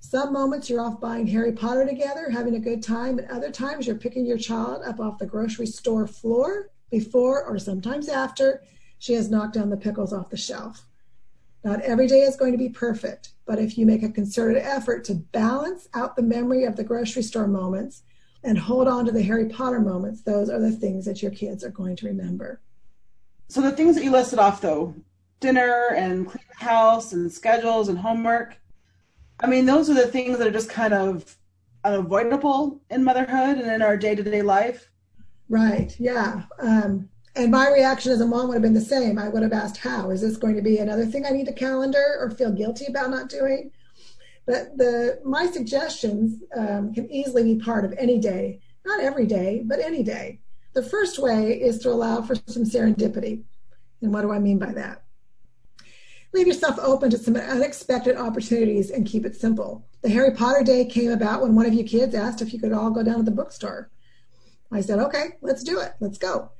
Some 0.00 0.32
moments 0.32 0.70
you're 0.70 0.80
off 0.80 1.00
buying 1.00 1.26
Harry 1.26 1.52
Potter 1.52 1.86
together, 1.86 2.30
having 2.30 2.54
a 2.54 2.60
good 2.60 2.82
time, 2.82 3.18
and 3.18 3.28
other 3.28 3.50
times 3.50 3.86
you're 3.86 3.96
picking 3.96 4.26
your 4.26 4.38
child 4.38 4.82
up 4.84 5.00
off 5.00 5.18
the 5.18 5.26
grocery 5.26 5.66
store 5.66 6.06
floor 6.06 6.70
before 6.90 7.44
or 7.44 7.58
sometimes 7.58 8.08
after 8.08 8.62
she 8.98 9.14
has 9.14 9.30
knocked 9.30 9.54
down 9.54 9.70
the 9.70 9.76
pickles 9.76 10.12
off 10.12 10.30
the 10.30 10.36
shelf. 10.36 10.86
Not 11.66 11.80
every 11.80 12.06
day 12.06 12.20
is 12.20 12.36
going 12.36 12.52
to 12.52 12.58
be 12.58 12.68
perfect, 12.68 13.32
but 13.44 13.58
if 13.58 13.76
you 13.76 13.86
make 13.86 14.04
a 14.04 14.08
concerted 14.08 14.62
effort 14.62 15.02
to 15.06 15.16
balance 15.16 15.88
out 15.94 16.14
the 16.14 16.22
memory 16.22 16.62
of 16.62 16.76
the 16.76 16.84
grocery 16.84 17.24
store 17.24 17.48
moments 17.48 18.04
and 18.44 18.56
hold 18.56 18.86
on 18.86 19.04
to 19.04 19.10
the 19.10 19.24
Harry 19.24 19.48
Potter 19.48 19.80
moments, 19.80 20.22
those 20.22 20.48
are 20.48 20.60
the 20.60 20.70
things 20.70 21.04
that 21.06 21.22
your 21.22 21.32
kids 21.32 21.64
are 21.64 21.70
going 21.70 21.96
to 21.96 22.06
remember. 22.06 22.60
so 23.48 23.60
the 23.60 23.72
things 23.72 23.96
that 23.96 24.04
you 24.04 24.12
listed 24.12 24.38
off 24.38 24.60
though, 24.60 24.94
dinner 25.40 25.88
and 25.96 26.28
clean 26.28 26.44
the 26.56 26.64
house 26.64 27.12
and 27.12 27.32
schedules 27.32 27.88
and 27.88 27.98
homework, 27.98 28.60
I 29.40 29.48
mean, 29.48 29.66
those 29.66 29.90
are 29.90 29.94
the 29.94 30.06
things 30.06 30.38
that 30.38 30.46
are 30.46 30.52
just 30.52 30.70
kind 30.70 30.94
of 30.94 31.36
unavoidable 31.82 32.80
in 32.90 33.02
motherhood 33.02 33.58
and 33.58 33.68
in 33.68 33.82
our 33.82 33.96
day 33.96 34.14
to 34.14 34.22
day 34.22 34.42
life. 34.42 34.88
Right, 35.48 35.96
yeah. 35.98 36.44
Um, 36.60 37.08
and 37.36 37.50
my 37.50 37.70
reaction 37.70 38.12
as 38.12 38.20
a 38.20 38.26
mom 38.26 38.48
would 38.48 38.54
have 38.54 38.62
been 38.62 38.74
the 38.74 38.80
same. 38.80 39.18
I 39.18 39.28
would 39.28 39.42
have 39.42 39.52
asked, 39.52 39.76
how? 39.76 40.10
Is 40.10 40.22
this 40.22 40.36
going 40.36 40.56
to 40.56 40.62
be 40.62 40.78
another 40.78 41.04
thing 41.04 41.26
I 41.26 41.30
need 41.30 41.46
to 41.46 41.52
calendar 41.52 42.16
or 42.18 42.30
feel 42.30 42.50
guilty 42.50 42.86
about 42.86 43.10
not 43.10 43.28
doing? 43.28 43.70
But 44.46 44.76
the 44.76 45.20
my 45.24 45.46
suggestions 45.46 46.42
um, 46.56 46.94
can 46.94 47.10
easily 47.10 47.42
be 47.42 47.60
part 47.60 47.84
of 47.84 47.94
any 47.98 48.18
day, 48.18 48.60
not 48.84 49.00
every 49.00 49.26
day, 49.26 49.62
but 49.64 49.80
any 49.80 50.02
day. 50.02 50.40
The 50.72 50.82
first 50.82 51.18
way 51.18 51.60
is 51.60 51.78
to 51.80 51.90
allow 51.90 52.22
for 52.22 52.36
some 52.46 52.64
serendipity. 52.64 53.42
And 54.02 54.12
what 54.12 54.22
do 54.22 54.30
I 54.30 54.38
mean 54.38 54.58
by 54.58 54.72
that? 54.72 55.02
Leave 56.32 56.46
yourself 56.46 56.78
open 56.78 57.10
to 57.10 57.18
some 57.18 57.36
unexpected 57.36 58.16
opportunities 58.16 58.90
and 58.90 59.06
keep 59.06 59.24
it 59.24 59.36
simple. 59.36 59.86
The 60.02 60.10
Harry 60.10 60.32
Potter 60.32 60.62
day 60.62 60.84
came 60.84 61.10
about 61.10 61.42
when 61.42 61.54
one 61.54 61.66
of 61.66 61.74
you 61.74 61.82
kids 61.82 62.14
asked 62.14 62.42
if 62.42 62.52
you 62.52 62.60
could 62.60 62.72
all 62.72 62.90
go 62.90 63.02
down 63.02 63.16
to 63.16 63.22
the 63.22 63.30
bookstore. 63.30 63.90
I 64.70 64.80
said, 64.80 64.98
okay, 64.98 65.30
let's 65.40 65.62
do 65.62 65.80
it. 65.80 65.94
Let's 66.00 66.18
go. 66.18 66.50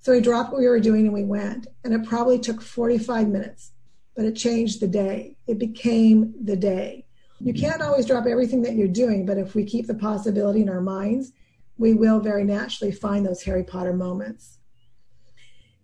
So 0.00 0.12
we 0.12 0.20
dropped 0.20 0.52
what 0.52 0.60
we 0.60 0.68
were 0.68 0.80
doing 0.80 1.04
and 1.04 1.14
we 1.14 1.24
went. 1.24 1.66
And 1.84 1.92
it 1.92 2.04
probably 2.04 2.38
took 2.38 2.62
45 2.62 3.28
minutes, 3.28 3.72
but 4.16 4.24
it 4.24 4.34
changed 4.34 4.80
the 4.80 4.88
day. 4.88 5.36
It 5.46 5.58
became 5.58 6.34
the 6.42 6.56
day. 6.56 7.06
You 7.38 7.54
can't 7.54 7.80
always 7.80 8.04
drop 8.04 8.26
everything 8.26 8.62
that 8.62 8.74
you're 8.74 8.88
doing, 8.88 9.24
but 9.24 9.38
if 9.38 9.54
we 9.54 9.64
keep 9.64 9.86
the 9.86 9.94
possibility 9.94 10.60
in 10.60 10.68
our 10.68 10.80
minds, 10.80 11.32
we 11.78 11.94
will 11.94 12.20
very 12.20 12.44
naturally 12.44 12.92
find 12.92 13.24
those 13.24 13.42
Harry 13.42 13.64
Potter 13.64 13.94
moments. 13.94 14.58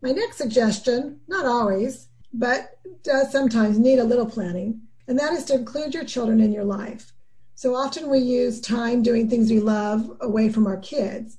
My 0.03 0.13
next 0.13 0.37
suggestion, 0.37 1.21
not 1.27 1.47
always, 1.47 2.09
but 2.35 2.79
does 3.03 3.33
sometimes 3.33 3.79
need 3.79 3.99
a 3.99 4.05
little 4.05 4.27
planning, 4.27 4.83
and 5.09 5.19
that 5.19 5.33
is 5.33 5.45
to 5.47 5.55
include 5.55 5.95
your 5.95 6.05
children 6.05 6.41
in 6.41 6.53
your 6.53 6.65
life. 6.65 7.13
So 7.55 7.75
often 7.75 8.11
we 8.11 8.19
use 8.19 8.61
time 8.61 9.03
doing 9.03 9.31
things 9.31 9.51
we 9.51 9.61
love 9.61 10.15
away 10.21 10.51
from 10.51 10.67
our 10.67 10.77
kids. 10.77 11.39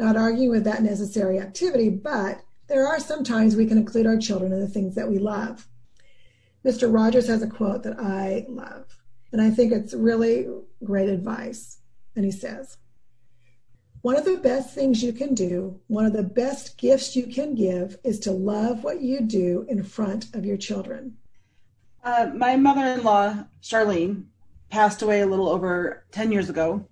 Not 0.00 0.16
arguing 0.16 0.50
with 0.50 0.64
that 0.64 0.82
necessary 0.82 1.38
activity, 1.38 1.90
but 1.90 2.40
there 2.68 2.86
are 2.86 2.98
some 2.98 3.22
times 3.22 3.54
we 3.54 3.66
can 3.66 3.78
include 3.78 4.06
our 4.06 4.16
children 4.16 4.52
in 4.52 4.60
the 4.60 4.68
things 4.68 4.94
that 4.94 5.08
we 5.08 5.18
love. 5.18 5.68
Mr. 6.64 6.92
Rogers 6.92 7.28
has 7.28 7.42
a 7.42 7.46
quote 7.46 7.82
that 7.82 7.98
I 7.98 8.46
love, 8.48 8.86
and 9.32 9.40
I 9.40 9.50
think 9.50 9.72
it's 9.72 9.94
really 9.94 10.48
great 10.82 11.08
advice. 11.08 11.78
And 12.16 12.24
he 12.24 12.30
says, 12.30 12.78
One 14.00 14.16
of 14.16 14.24
the 14.24 14.38
best 14.38 14.74
things 14.74 15.02
you 15.02 15.12
can 15.12 15.34
do, 15.34 15.80
one 15.86 16.06
of 16.06 16.12
the 16.12 16.22
best 16.22 16.78
gifts 16.78 17.14
you 17.14 17.26
can 17.26 17.54
give, 17.54 17.96
is 18.02 18.18
to 18.20 18.32
love 18.32 18.82
what 18.82 19.02
you 19.02 19.20
do 19.20 19.66
in 19.68 19.82
front 19.82 20.34
of 20.34 20.46
your 20.46 20.56
children. 20.56 21.16
Uh, 22.02 22.30
my 22.34 22.56
mother-in-law, 22.56 23.44
Charlene, 23.62 24.24
passed 24.70 25.02
away 25.02 25.20
a 25.20 25.26
little 25.26 25.48
over 25.48 26.04
10 26.12 26.32
years 26.32 26.48
ago. 26.48 26.86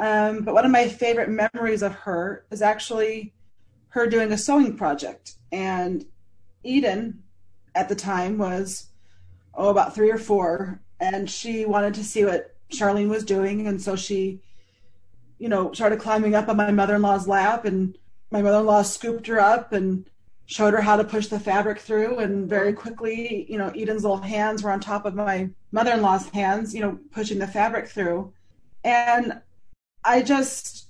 Um, 0.00 0.40
but 0.40 0.54
one 0.54 0.64
of 0.64 0.70
my 0.70 0.88
favorite 0.88 1.28
memories 1.28 1.82
of 1.82 1.92
her 1.92 2.46
is 2.50 2.62
actually 2.62 3.34
her 3.90 4.06
doing 4.06 4.32
a 4.32 4.38
sewing 4.38 4.76
project. 4.76 5.34
And 5.52 6.06
Eden, 6.64 7.22
at 7.74 7.88
the 7.90 7.94
time, 7.94 8.38
was 8.38 8.88
oh 9.54 9.68
about 9.68 9.94
three 9.94 10.10
or 10.10 10.18
four, 10.18 10.80
and 11.00 11.30
she 11.30 11.66
wanted 11.66 11.94
to 11.94 12.04
see 12.04 12.24
what 12.24 12.56
Charlene 12.72 13.10
was 13.10 13.24
doing, 13.24 13.66
and 13.66 13.80
so 13.80 13.94
she, 13.94 14.40
you 15.38 15.48
know, 15.48 15.72
started 15.72 16.00
climbing 16.00 16.34
up 16.34 16.48
on 16.48 16.56
my 16.56 16.70
mother-in-law's 16.70 17.28
lap, 17.28 17.66
and 17.66 17.98
my 18.30 18.40
mother-in-law 18.40 18.82
scooped 18.82 19.26
her 19.26 19.38
up 19.38 19.72
and 19.74 20.08
showed 20.46 20.72
her 20.72 20.80
how 20.80 20.96
to 20.96 21.04
push 21.04 21.26
the 21.26 21.38
fabric 21.38 21.78
through. 21.78 22.18
And 22.18 22.48
very 22.48 22.72
quickly 22.72 23.46
you 23.48 23.58
know 23.58 23.68
eden's 23.68 24.02
little 24.02 24.16
hands 24.16 24.62
were 24.62 24.72
on 24.72 24.80
top 24.80 25.04
of 25.04 25.14
my 25.14 25.48
mother-in-law's 25.70 26.28
hands 26.30 26.74
you 26.74 26.80
know 26.80 26.98
pushing 27.12 27.38
the 27.38 27.46
fabric 27.46 27.88
through. 27.88 28.32
And 28.82 29.40
i 30.04 30.22
just 30.22 30.88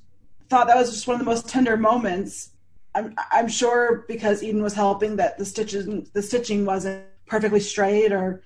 thought 0.48 0.66
that 0.66 0.76
was 0.76 0.90
just 0.90 1.06
one 1.06 1.14
of 1.14 1.20
the 1.20 1.30
most 1.30 1.48
tender 1.48 1.76
moments. 1.76 2.50
I'm 2.94 3.14
i'm 3.30 3.48
sure 3.48 4.04
because 4.08 4.42
eden 4.42 4.62
was 4.62 4.74
helping 4.74 5.16
that 5.16 5.38
the 5.38 5.44
stitches 5.44 6.10
the 6.10 6.22
stitching 6.22 6.64
wasn't 6.64 7.04
perfectly 7.26 7.60
straight 7.60 8.12
or 8.12 8.42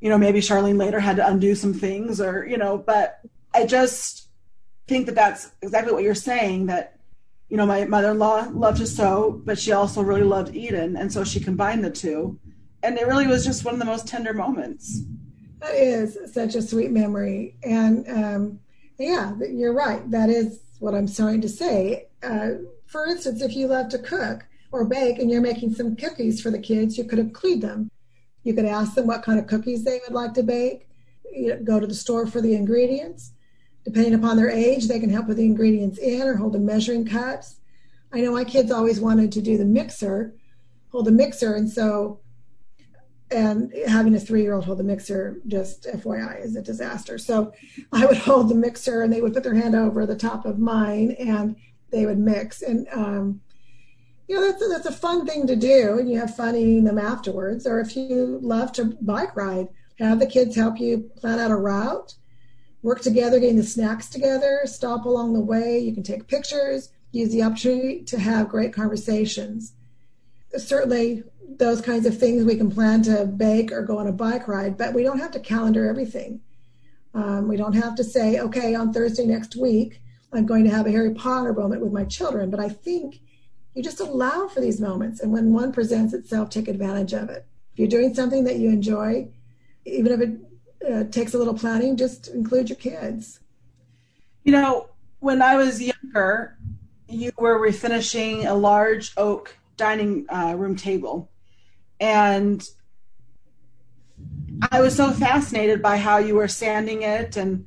you 0.00 0.08
know 0.08 0.16
maybe 0.16 0.40
charlene 0.40 0.78
later 0.78 1.00
had 1.00 1.16
to 1.16 1.26
undo 1.26 1.54
some 1.54 1.74
things 1.74 2.20
or 2.20 2.46
you 2.46 2.56
know 2.56 2.78
but 2.78 3.20
i 3.52 3.66
just 3.66 4.28
think 4.86 5.04
that 5.06 5.14
that's 5.14 5.52
exactly 5.60 5.92
what 5.92 6.02
you're 6.02 6.14
saying 6.14 6.66
that 6.66 6.94
you 7.48 7.56
know, 7.56 7.66
my 7.66 7.84
mother-in-law 7.84 8.48
loved 8.52 8.78
to 8.78 8.86
sew, 8.86 9.40
but 9.44 9.58
she 9.58 9.72
also 9.72 10.02
really 10.02 10.22
loved 10.22 10.56
Eden, 10.56 10.96
and 10.96 11.12
so 11.12 11.24
she 11.24 11.40
combined 11.40 11.84
the 11.84 11.90
two, 11.90 12.38
and 12.82 12.98
it 12.98 13.06
really 13.06 13.26
was 13.26 13.44
just 13.44 13.64
one 13.64 13.74
of 13.74 13.80
the 13.80 13.86
most 13.86 14.08
tender 14.08 14.32
moments. 14.34 15.02
That 15.60 15.74
is 15.74 16.18
such 16.32 16.54
a 16.54 16.62
sweet 16.62 16.90
memory, 16.90 17.56
and 17.62 18.08
um, 18.08 18.60
yeah, 18.98 19.34
you're 19.50 19.74
right. 19.74 20.08
That 20.10 20.30
is 20.30 20.60
what 20.78 20.94
I'm 20.94 21.08
starting 21.08 21.40
to 21.42 21.48
say. 21.48 22.08
Uh, 22.22 22.50
for 22.86 23.06
instance, 23.06 23.42
if 23.42 23.54
you 23.54 23.66
love 23.66 23.88
to 23.90 23.98
cook 23.98 24.44
or 24.72 24.84
bake, 24.84 25.18
and 25.18 25.30
you're 25.30 25.40
making 25.40 25.74
some 25.74 25.96
cookies 25.96 26.40
for 26.40 26.50
the 26.50 26.58
kids, 26.58 26.98
you 26.98 27.04
could 27.04 27.18
include 27.18 27.60
them. 27.60 27.90
You 28.42 28.54
could 28.54 28.64
ask 28.64 28.94
them 28.94 29.06
what 29.06 29.22
kind 29.22 29.38
of 29.38 29.46
cookies 29.46 29.84
they 29.84 30.00
would 30.06 30.14
like 30.14 30.34
to 30.34 30.42
bake. 30.42 30.88
You 31.32 31.50
know, 31.50 31.62
go 31.62 31.80
to 31.80 31.86
the 31.86 31.94
store 31.94 32.26
for 32.26 32.40
the 32.40 32.54
ingredients 32.54 33.32
Depending 33.84 34.14
upon 34.14 34.36
their 34.36 34.50
age, 34.50 34.88
they 34.88 34.98
can 34.98 35.10
help 35.10 35.26
with 35.26 35.36
the 35.36 35.44
ingredients 35.44 35.98
in 35.98 36.22
or 36.22 36.36
hold 36.36 36.54
the 36.54 36.58
measuring 36.58 37.04
cups. 37.04 37.56
I 38.12 38.20
know 38.20 38.32
my 38.32 38.44
kids 38.44 38.72
always 38.72 38.98
wanted 38.98 39.30
to 39.32 39.42
do 39.42 39.58
the 39.58 39.64
mixer, 39.64 40.34
hold 40.90 41.04
the 41.04 41.12
mixer, 41.12 41.54
and 41.54 41.70
so 41.70 42.20
and 43.30 43.72
having 43.86 44.14
a 44.14 44.20
three-year-old 44.20 44.64
hold 44.64 44.78
the 44.78 44.84
mixer 44.84 45.40
just 45.46 45.84
FYI 45.84 46.44
is 46.44 46.56
a 46.56 46.62
disaster. 46.62 47.18
So 47.18 47.52
I 47.92 48.06
would 48.06 48.18
hold 48.18 48.48
the 48.48 48.54
mixer, 48.54 49.02
and 49.02 49.12
they 49.12 49.20
would 49.20 49.34
put 49.34 49.42
their 49.42 49.54
hand 49.54 49.74
over 49.74 50.06
the 50.06 50.16
top 50.16 50.44
of 50.44 50.58
mine, 50.58 51.16
and 51.18 51.56
they 51.90 52.06
would 52.06 52.18
mix. 52.18 52.62
And 52.62 52.86
um, 52.92 53.40
you 54.28 54.36
know 54.36 54.50
that's 54.50 54.62
a, 54.64 54.68
that's 54.68 54.86
a 54.86 54.92
fun 54.92 55.26
thing 55.26 55.46
to 55.46 55.56
do, 55.56 55.98
and 55.98 56.10
you 56.10 56.18
have 56.18 56.36
fun 56.36 56.56
eating 56.56 56.84
them 56.84 56.98
afterwards. 56.98 57.66
Or 57.66 57.80
if 57.80 57.96
you 57.96 58.38
love 58.42 58.72
to 58.72 58.96
bike 59.00 59.34
ride, 59.36 59.68
have 59.98 60.18
the 60.18 60.26
kids 60.26 60.56
help 60.56 60.78
you 60.78 61.10
plan 61.16 61.38
out 61.38 61.50
a 61.50 61.56
route 61.56 62.14
work 62.84 63.00
together, 63.00 63.40
getting 63.40 63.56
the 63.56 63.64
snacks 63.64 64.10
together, 64.10 64.60
stop 64.66 65.06
along 65.06 65.32
the 65.32 65.40
way. 65.40 65.78
You 65.78 65.94
can 65.94 66.02
take 66.02 66.28
pictures, 66.28 66.90
use 67.12 67.32
the 67.32 67.42
opportunity 67.42 68.02
to 68.04 68.18
have 68.18 68.50
great 68.50 68.74
conversations. 68.74 69.72
Certainly, 70.56 71.24
those 71.58 71.80
kinds 71.80 72.06
of 72.06 72.18
things 72.18 72.44
we 72.44 72.56
can 72.56 72.70
plan 72.70 73.02
to 73.02 73.26
bake 73.26 73.72
or 73.72 73.82
go 73.82 73.98
on 73.98 74.06
a 74.06 74.12
bike 74.12 74.48
ride, 74.48 74.76
but 74.76 74.94
we 74.94 75.02
don't 75.02 75.18
have 75.18 75.30
to 75.32 75.40
calendar 75.40 75.88
everything. 75.88 76.40
Um, 77.14 77.48
we 77.48 77.56
don't 77.56 77.74
have 77.74 77.94
to 77.96 78.04
say, 78.04 78.40
okay, 78.40 78.74
on 78.74 78.92
Thursday 78.92 79.24
next 79.24 79.56
week, 79.56 80.00
I'm 80.32 80.46
going 80.46 80.64
to 80.64 80.70
have 80.70 80.86
a 80.86 80.90
Harry 80.90 81.14
Potter 81.14 81.52
moment 81.52 81.80
with 81.80 81.92
my 81.92 82.04
children. 82.04 82.50
But 82.50 82.60
I 82.60 82.68
think 82.68 83.20
you 83.74 83.82
just 83.82 84.00
allow 84.00 84.48
for 84.48 84.60
these 84.60 84.80
moments. 84.80 85.20
And 85.20 85.32
when 85.32 85.52
one 85.52 85.72
presents 85.72 86.12
itself, 86.12 86.50
take 86.50 86.66
advantage 86.66 87.12
of 87.12 87.30
it. 87.30 87.46
If 87.72 87.78
you're 87.78 87.88
doing 87.88 88.14
something 88.14 88.44
that 88.44 88.56
you 88.56 88.68
enjoy, 88.68 89.28
even 89.84 90.12
if 90.12 90.20
it 90.20 90.40
uh, 90.90 91.04
takes 91.04 91.34
a 91.34 91.38
little 91.38 91.54
planning. 91.54 91.96
Just 91.96 92.28
include 92.28 92.68
your 92.68 92.76
kids. 92.76 93.40
You 94.42 94.52
know, 94.52 94.88
when 95.20 95.40
I 95.40 95.56
was 95.56 95.80
younger, 95.80 96.58
you 97.08 97.32
were 97.38 97.58
refinishing 97.58 98.48
a 98.48 98.54
large 98.54 99.12
oak 99.16 99.56
dining 99.76 100.26
uh, 100.28 100.54
room 100.56 100.76
table, 100.76 101.30
and 102.00 102.66
I 104.70 104.80
was 104.80 104.94
so 104.94 105.10
fascinated 105.10 105.82
by 105.82 105.96
how 105.96 106.18
you 106.18 106.34
were 106.34 106.48
sanding 106.48 107.02
it, 107.02 107.36
and 107.36 107.66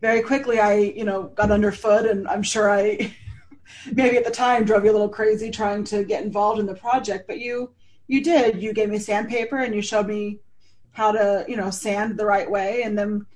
very 0.00 0.22
quickly 0.22 0.58
I, 0.58 0.74
you 0.74 1.04
know, 1.04 1.24
got 1.24 1.50
underfoot, 1.50 2.06
and 2.06 2.26
I'm 2.28 2.42
sure 2.42 2.70
I 2.70 3.14
maybe 3.92 4.16
at 4.16 4.24
the 4.24 4.30
time 4.30 4.64
drove 4.64 4.84
you 4.84 4.90
a 4.90 4.92
little 4.92 5.08
crazy 5.08 5.50
trying 5.50 5.84
to 5.84 6.04
get 6.04 6.24
involved 6.24 6.60
in 6.60 6.66
the 6.66 6.74
project, 6.74 7.26
but 7.26 7.38
you 7.38 7.74
you 8.06 8.22
did. 8.22 8.62
You 8.62 8.72
gave 8.72 8.90
me 8.90 8.98
sandpaper 8.98 9.58
and 9.58 9.74
you 9.74 9.80
showed 9.80 10.06
me 10.06 10.40
how 10.94 11.10
to 11.10 11.44
you 11.48 11.56
know 11.56 11.70
sand 11.70 12.16
the 12.16 12.24
right 12.24 12.50
way 12.50 12.82
and 12.82 12.96
then 12.96 13.26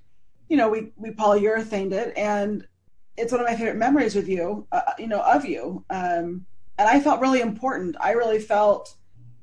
you 0.49 0.57
know 0.57 0.69
we 0.69 0.93
we 0.97 1.11
polyurethaned 1.11 1.93
it 1.93 2.17
and 2.17 2.67
it's 3.17 3.33
one 3.33 3.41
of 3.41 3.47
my 3.47 3.57
favorite 3.57 3.77
memories 3.77 4.15
with 4.15 4.29
you 4.29 4.67
uh, 4.73 4.81
you 4.99 5.09
know 5.09 5.21
of 5.21 5.45
you 5.45 5.85
um, 5.91 6.47
and 6.79 6.89
i 6.89 7.01
felt 7.01 7.21
really 7.21 7.41
important. 7.41 7.97
I 8.01 8.13
really 8.13 8.39
felt 8.39 8.95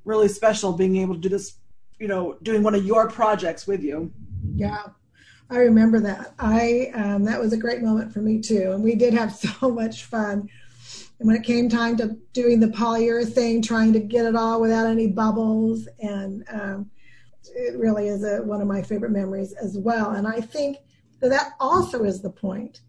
really 0.04 0.28
special 0.28 0.74
being 0.74 0.98
able 0.98 1.16
to 1.16 1.22
do 1.22 1.30
this 1.30 1.58
you 2.00 2.08
know 2.08 2.38
doing 2.44 2.64
one 2.64 2.76
of 2.76 2.86
your 2.86 3.10
projects 3.10 3.68
with 3.68 3.84
you. 3.84 4.12
Yeah 4.56 4.84
i 5.50 5.58
remember 5.58 6.00
that. 6.00 6.34
I 6.40 6.92
um, 6.96 7.24
that 7.26 7.40
was 7.40 7.54
a 7.54 7.58
great 7.58 7.82
moment 7.82 8.12
for 8.12 8.20
me 8.20 8.42
too. 8.42 8.72
And 8.72 8.84
we 8.84 8.96
did 8.96 9.14
have 9.14 9.34
so 9.36 9.70
much 9.70 10.06
fun. 10.06 10.50
And 11.20 11.28
when 11.28 11.36
it 11.36 11.44
came 11.44 11.70
time 11.70 11.96
to 11.98 12.18
doing 12.34 12.60
the 12.60 12.68
polyurethane 12.68 13.64
trying 13.64 13.94
to 13.94 14.00
get 14.00 14.26
it 14.26 14.36
all 14.36 14.60
without 14.60 14.88
any 14.88 15.08
bubbles 15.08 15.88
and 16.00 16.44
um, 16.52 16.90
it 17.56 17.78
really 17.78 18.08
is 18.08 18.24
a, 18.24 18.40
one 18.40 18.60
of 18.60 18.68
my 18.68 18.82
favorite 18.82 19.12
memories 19.12 19.54
as 19.54 19.78
well. 19.78 20.12
And 20.12 20.28
I 20.28 20.42
think 20.42 20.78
that 21.22 21.30
that 21.30 21.54
also 21.60 22.04
is 22.04 22.22
the 22.22 22.30
point 22.30 22.82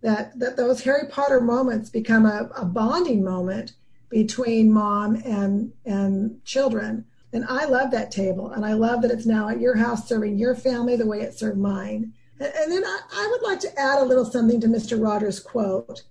that 0.00 0.38
that 0.38 0.56
those 0.56 0.80
Harry 0.82 1.08
Potter 1.10 1.40
moments 1.40 1.90
become 1.90 2.24
a, 2.24 2.48
a 2.56 2.64
bonding 2.64 3.24
moment 3.24 3.72
between 4.08 4.72
mom 4.72 5.16
and 5.24 5.72
and 5.84 6.44
children. 6.44 7.04
And 7.32 7.44
I 7.46 7.66
love 7.66 7.90
that 7.90 8.10
table, 8.10 8.50
and 8.50 8.64
I 8.64 8.72
love 8.72 9.02
that 9.02 9.10
it's 9.10 9.26
now 9.26 9.48
at 9.50 9.60
your 9.60 9.76
house 9.76 10.08
serving 10.08 10.38
your 10.38 10.54
family 10.54 10.96
the 10.96 11.06
way 11.06 11.20
it 11.20 11.34
served 11.34 11.58
mine. 11.58 12.14
And, 12.40 12.52
and 12.54 12.72
then 12.72 12.84
I, 12.84 13.00
I 13.12 13.28
would 13.30 13.42
like 13.42 13.60
to 13.60 13.78
add 13.78 14.00
a 14.00 14.04
little 14.04 14.24
something 14.24 14.60
to 14.62 14.66
Mr. 14.66 15.02
Rogers' 15.02 15.40
quote. 15.40 16.04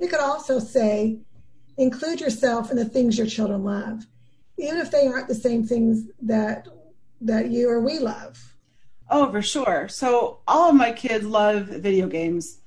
You 0.00 0.08
could 0.08 0.20
also 0.20 0.58
say, 0.58 1.20
include 1.76 2.20
yourself 2.20 2.70
in 2.70 2.76
the 2.76 2.84
things 2.84 3.16
your 3.16 3.28
children 3.28 3.62
love, 3.62 4.06
even 4.58 4.78
if 4.78 4.90
they 4.90 5.06
aren't 5.06 5.28
the 5.28 5.34
same 5.34 5.64
things 5.64 6.04
that 6.22 6.66
that 7.20 7.50
you 7.50 7.70
or 7.70 7.80
we 7.80 7.98
love? 7.98 8.56
Oh, 9.08 9.30
for 9.30 9.42
sure. 9.42 9.88
So 9.88 10.40
all 10.46 10.70
of 10.70 10.76
my 10.76 10.92
kids 10.92 11.24
love 11.24 11.66
video 11.66 12.08
games. 12.08 12.60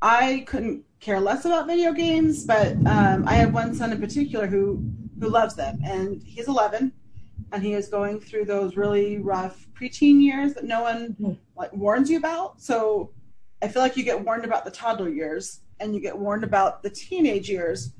I 0.00 0.44
couldn't 0.46 0.84
care 1.00 1.20
less 1.20 1.44
about 1.44 1.66
video 1.66 1.92
games, 1.92 2.44
but 2.44 2.72
um, 2.86 3.26
I 3.26 3.34
have 3.34 3.54
one 3.54 3.74
son 3.74 3.92
in 3.92 4.00
particular 4.00 4.46
who 4.46 4.82
who 5.20 5.28
loves 5.28 5.54
them, 5.54 5.78
and 5.84 6.22
he's 6.22 6.46
11, 6.46 6.92
and 7.52 7.62
he 7.62 7.72
is 7.72 7.88
going 7.88 8.20
through 8.20 8.44
those 8.44 8.76
really 8.76 9.18
rough 9.18 9.66
preteen 9.78 10.20
years 10.20 10.54
that 10.54 10.64
no 10.64 10.82
one 10.82 11.16
mm-hmm. 11.20 11.32
like 11.56 11.72
warns 11.72 12.08
you 12.10 12.18
about. 12.18 12.60
So 12.60 13.10
I 13.62 13.68
feel 13.68 13.82
like 13.82 13.96
you 13.96 14.04
get 14.04 14.24
warned 14.24 14.44
about 14.44 14.64
the 14.64 14.70
toddler 14.70 15.08
years, 15.08 15.60
and 15.80 15.94
you 15.94 16.00
get 16.00 16.16
warned 16.16 16.44
about 16.44 16.82
the 16.82 16.90
teenage 16.90 17.48
years, 17.48 17.92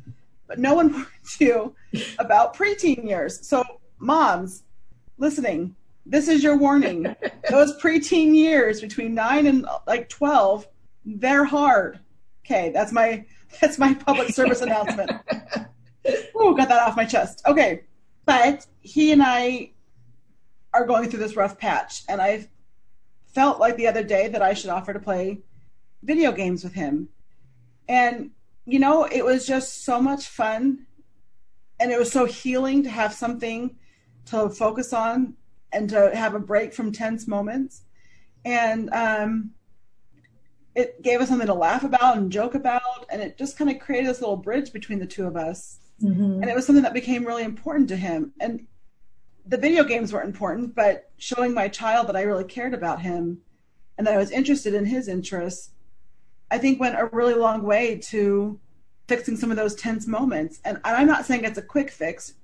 but 0.46 0.58
no 0.58 0.74
one 0.74 0.92
warns 0.92 1.40
you 1.40 1.74
about 2.18 2.54
preteen 2.56 3.08
years. 3.08 3.46
So 3.46 3.64
moms 3.98 4.64
listening, 5.18 5.74
this 6.06 6.28
is 6.28 6.42
your 6.42 6.56
warning. 6.56 7.14
Those 7.50 7.80
preteen 7.80 8.34
years 8.34 8.80
between 8.80 9.14
nine 9.14 9.46
and 9.46 9.66
like 9.86 10.08
twelve, 10.08 10.68
they're 11.04 11.44
hard. 11.44 12.00
Okay, 12.50 12.70
that's 12.70 12.92
my 12.92 13.26
that's 13.60 13.78
my 13.78 13.92
public 13.92 14.30
service 14.30 14.62
announcement. 14.62 15.10
Oh, 16.34 16.54
got 16.54 16.68
that 16.70 16.80
off 16.88 16.96
my 16.96 17.04
chest. 17.04 17.42
Okay, 17.46 17.82
but 18.24 18.64
he 18.80 19.12
and 19.12 19.22
I 19.22 19.72
are 20.72 20.86
going 20.86 21.10
through 21.10 21.18
this 21.18 21.36
rough 21.36 21.58
patch, 21.58 22.04
and 22.08 22.22
I 22.22 22.48
felt 23.26 23.60
like 23.60 23.76
the 23.76 23.88
other 23.88 24.02
day 24.02 24.28
that 24.28 24.40
I 24.40 24.54
should 24.54 24.70
offer 24.70 24.94
to 24.94 25.00
play 25.00 25.40
video 26.02 26.32
games 26.32 26.64
with 26.64 26.72
him. 26.72 27.08
And 27.88 28.30
you 28.64 28.78
know, 28.78 29.04
it 29.04 29.22
was 29.22 29.46
just 29.46 29.84
so 29.84 30.00
much 30.00 30.28
fun 30.28 30.86
and 31.80 31.90
it 31.90 31.98
was 31.98 32.10
so 32.10 32.24
healing 32.24 32.84
to 32.84 32.90
have 32.90 33.12
something 33.12 33.76
to 34.26 34.48
focus 34.48 34.94
on 34.94 35.34
and 35.72 35.90
to 35.90 36.14
have 36.14 36.34
a 36.34 36.40
break 36.40 36.72
from 36.72 36.92
tense 36.92 37.26
moments. 37.26 37.82
And 38.44 38.88
um, 38.94 39.50
it 40.74 41.02
gave 41.02 41.20
us 41.20 41.28
something 41.28 41.46
to 41.46 41.54
laugh 41.54 41.84
about 41.84 42.16
and 42.16 42.30
joke 42.30 42.54
about. 42.54 43.06
And 43.10 43.20
it 43.20 43.36
just 43.36 43.56
kind 43.56 43.70
of 43.70 43.80
created 43.80 44.08
this 44.08 44.20
little 44.20 44.36
bridge 44.36 44.72
between 44.72 44.98
the 44.98 45.06
two 45.06 45.26
of 45.26 45.36
us. 45.36 45.78
Mm-hmm. 46.02 46.42
And 46.42 46.44
it 46.44 46.54
was 46.54 46.66
something 46.66 46.84
that 46.84 46.94
became 46.94 47.24
really 47.24 47.44
important 47.44 47.88
to 47.88 47.96
him. 47.96 48.32
And 48.40 48.66
the 49.46 49.56
video 49.56 49.82
games 49.82 50.12
weren't 50.12 50.26
important, 50.26 50.74
but 50.74 51.10
showing 51.16 51.54
my 51.54 51.68
child 51.68 52.06
that 52.08 52.16
I 52.16 52.22
really 52.22 52.44
cared 52.44 52.74
about 52.74 53.00
him 53.00 53.38
and 53.96 54.06
that 54.06 54.14
I 54.14 54.18
was 54.18 54.30
interested 54.30 54.74
in 54.74 54.86
his 54.86 55.08
interests, 55.08 55.70
I 56.50 56.58
think 56.58 56.78
went 56.78 56.98
a 56.98 57.06
really 57.06 57.34
long 57.34 57.62
way 57.62 57.96
to 58.10 58.60
fixing 59.08 59.36
some 59.36 59.50
of 59.50 59.56
those 59.56 59.74
tense 59.74 60.06
moments. 60.06 60.60
And 60.64 60.78
I'm 60.84 61.06
not 61.06 61.24
saying 61.24 61.44
it's 61.44 61.58
a 61.58 61.62
quick 61.62 61.90
fix. 61.90 62.34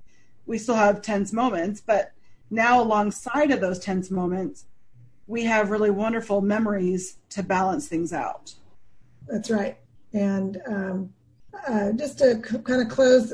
We 0.46 0.58
still 0.58 0.74
have 0.74 1.02
tense 1.02 1.32
moments, 1.32 1.80
but 1.80 2.12
now 2.50 2.82
alongside 2.82 3.50
of 3.50 3.60
those 3.60 3.78
tense 3.78 4.10
moments, 4.10 4.64
we 5.26 5.44
have 5.44 5.70
really 5.70 5.90
wonderful 5.90 6.40
memories 6.40 7.18
to 7.30 7.42
balance 7.42 7.88
things 7.88 8.12
out. 8.12 8.54
That's 9.26 9.50
right. 9.50 9.78
And 10.12 10.60
um, 10.66 11.14
uh, 11.66 11.92
just 11.92 12.18
to 12.18 12.42
c- 12.46 12.58
kind 12.58 12.82
of 12.82 12.88
close 12.88 13.32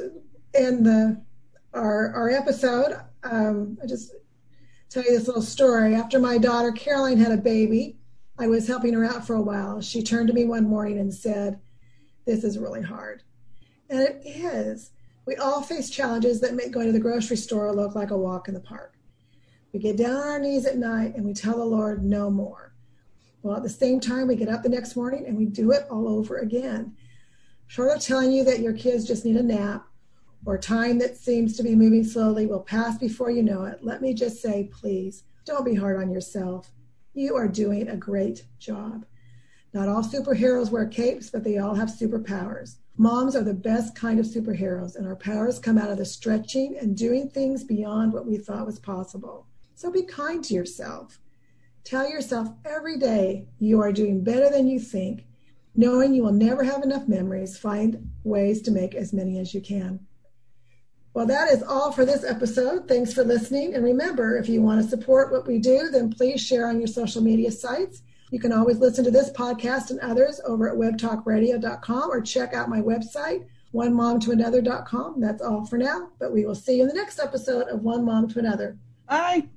in 0.55 0.83
the 0.83 1.21
our 1.75 2.13
our 2.15 2.31
episode, 2.31 3.01
um, 3.23 3.79
I 3.83 3.87
just 3.87 4.15
tell 4.89 5.03
you 5.03 5.11
this 5.11 5.27
little 5.27 5.43
story. 5.43 5.95
After 5.95 6.19
my 6.19 6.39
daughter 6.39 6.73
Caroline 6.73 7.19
had 7.19 7.33
a 7.33 7.37
baby, 7.37 7.97
I 8.39 8.47
was 8.47 8.67
helping 8.67 8.95
her 8.95 9.05
out 9.05 9.27
for 9.27 9.37
a 9.37 9.43
while. 9.43 9.81
She 9.81 10.03
turned 10.03 10.29
to 10.29 10.35
me 10.35 10.45
one 10.45 10.69
morning 10.69 10.99
and 10.99 11.13
said, 11.13 11.61
"This 12.25 12.45
is 12.45 12.59
really 12.59 12.83
hard," 12.83 13.23
and 13.89 14.01
it 14.01 14.23
is. 14.25 14.93
We 15.27 15.37
all 15.37 15.63
face 15.63 15.91
challenges 15.91 16.41
that 16.41 16.55
make 16.55 16.73
going 16.73 16.87
to 16.87 16.93
the 16.93 16.99
grocery 16.99 17.37
store 17.37 17.73
look 17.73 17.95
like 17.95 18.11
a 18.11 18.19
walk 18.19 18.49
in 18.49 18.55
the 18.55 18.61
park. 18.61 18.97
We 19.73 19.81
get 19.81 19.97
down 19.97 20.17
on 20.17 20.29
our 20.29 20.41
knees 20.41 20.67
at 20.67 20.79
night 20.79 21.15
and 21.15 21.25
we 21.25 21.35
tell 21.35 21.57
the 21.57 21.65
Lord 21.65 22.05
no 22.05 22.31
more. 22.31 22.75
Well, 23.43 23.57
at 23.57 23.63
the 23.63 23.69
same 23.69 24.01
time, 24.01 24.27
we 24.27 24.37
get 24.37 24.49
up 24.49 24.63
the 24.63 24.69
next 24.69 24.97
morning 24.97 25.25
and 25.27 25.37
we 25.37 25.47
do 25.47 25.73
it 25.73 25.87
all 25.91 26.09
over 26.09 26.39
again. 26.39 26.97
Short 27.69 27.97
of 27.97 28.03
telling 28.03 28.33
you 28.33 28.45
that 28.45 28.61
your 28.61 28.73
kids 28.73 29.07
just 29.07 29.25
need 29.25 29.37
a 29.37 29.43
nap 29.43 29.87
or 30.45 30.59
time 30.59 30.99
that 30.99 31.17
seems 31.17 31.57
to 31.57 31.63
be 31.63 31.75
moving 31.75 32.05
slowly 32.05 32.47
will 32.47 32.61
pass 32.61 32.99
before 32.99 33.31
you 33.31 33.43
know 33.43 33.65
it, 33.65 33.79
let 33.83 34.01
me 34.01 34.15
just 34.15 34.41
say, 34.41 34.71
please, 34.73 35.25
don't 35.45 35.65
be 35.65 35.75
hard 35.75 36.01
on 36.01 36.11
yourself. 36.11 36.71
You 37.15 37.37
are 37.37 37.49
doing 37.49 37.89
a 37.89 37.97
great 37.97 38.45
job. 38.59 39.05
Not 39.73 39.89
all 39.89 40.03
superheroes 40.03 40.71
wear 40.71 40.87
capes, 40.87 41.31
but 41.31 41.45
they 41.45 41.59
all 41.59 41.75
have 41.75 41.89
superpowers. 41.89 42.77
Moms 42.97 43.37
are 43.37 43.45
the 43.45 43.55
best 43.55 43.95
kind 43.95 44.19
of 44.19 44.27
superheroes, 44.27 44.97
and 44.97 45.07
our 45.07 45.17
powers 45.17 45.59
come 45.59 45.79
out 45.79 45.91
of 45.91 45.99
the 45.99 46.05
stretching 46.05 46.77
and 46.81 46.97
doing 46.97 47.29
things 47.29 47.65
beyond 47.65 48.13
what 48.13 48.27
we 48.27 48.37
thought 48.37 48.67
was 48.67 48.79
possible. 48.79 49.47
So 49.81 49.91
be 49.91 50.03
kind 50.03 50.45
to 50.45 50.53
yourself. 50.53 51.21
Tell 51.85 52.07
yourself 52.07 52.49
every 52.67 52.99
day 52.99 53.47
you 53.59 53.81
are 53.81 53.93
doing 53.93 54.23
better 54.23 54.51
than 54.51 54.69
you 54.69 54.79
think, 54.79 55.25
knowing 55.75 56.13
you 56.13 56.23
will 56.23 56.35
never 56.35 56.63
have 56.63 56.83
enough 56.83 57.09
memories. 57.09 57.57
Find 57.57 58.11
ways 58.23 58.61
to 58.61 58.71
make 58.71 58.95
as 58.95 59.15
many 59.15 59.39
as 59.39 59.55
you 59.55 59.63
can. 59.63 60.01
Well, 61.15 61.25
that 61.29 61.49
is 61.49 61.63
all 61.63 61.93
for 61.93 62.05
this 62.05 62.25
episode. 62.25 62.89
Thanks 62.89 63.15
for 63.15 63.25
listening. 63.25 63.75
And 63.75 63.83
remember, 63.83 64.37
if 64.37 64.51
you 64.51 64.61
want 64.61 64.83
to 64.83 64.87
support 64.87 65.33
what 65.33 65.47
we 65.47 65.59
do, 65.59 65.89
then 65.89 66.13
please 66.13 66.43
share 66.43 66.69
on 66.69 66.79
your 66.79 66.87
social 66.87 67.23
media 67.23 67.51
sites. 67.51 68.03
You 68.31 68.39
can 68.39 68.53
always 68.53 68.81
listen 68.81 69.03
to 69.05 69.11
this 69.11 69.31
podcast 69.31 69.89
and 69.89 70.01
others 70.01 70.43
over 70.45 70.69
at 70.69 70.77
webtalkradio.com 70.77 72.11
or 72.11 72.21
check 72.21 72.53
out 72.53 72.69
my 72.69 72.83
website, 72.83 73.47
onemomtoanother.com. 73.73 75.23
That's 75.23 75.41
all 75.41 75.65
for 75.65 75.79
now, 75.79 76.11
but 76.19 76.35
we 76.35 76.45
will 76.45 76.55
see 76.55 76.77
you 76.77 76.83
in 76.83 76.89
the 76.89 76.95
next 76.95 77.19
episode 77.19 77.69
of 77.69 77.81
One 77.81 78.05
Mom 78.05 78.29
to 78.29 78.41
Another. 78.41 78.77
Bye. 79.09 79.49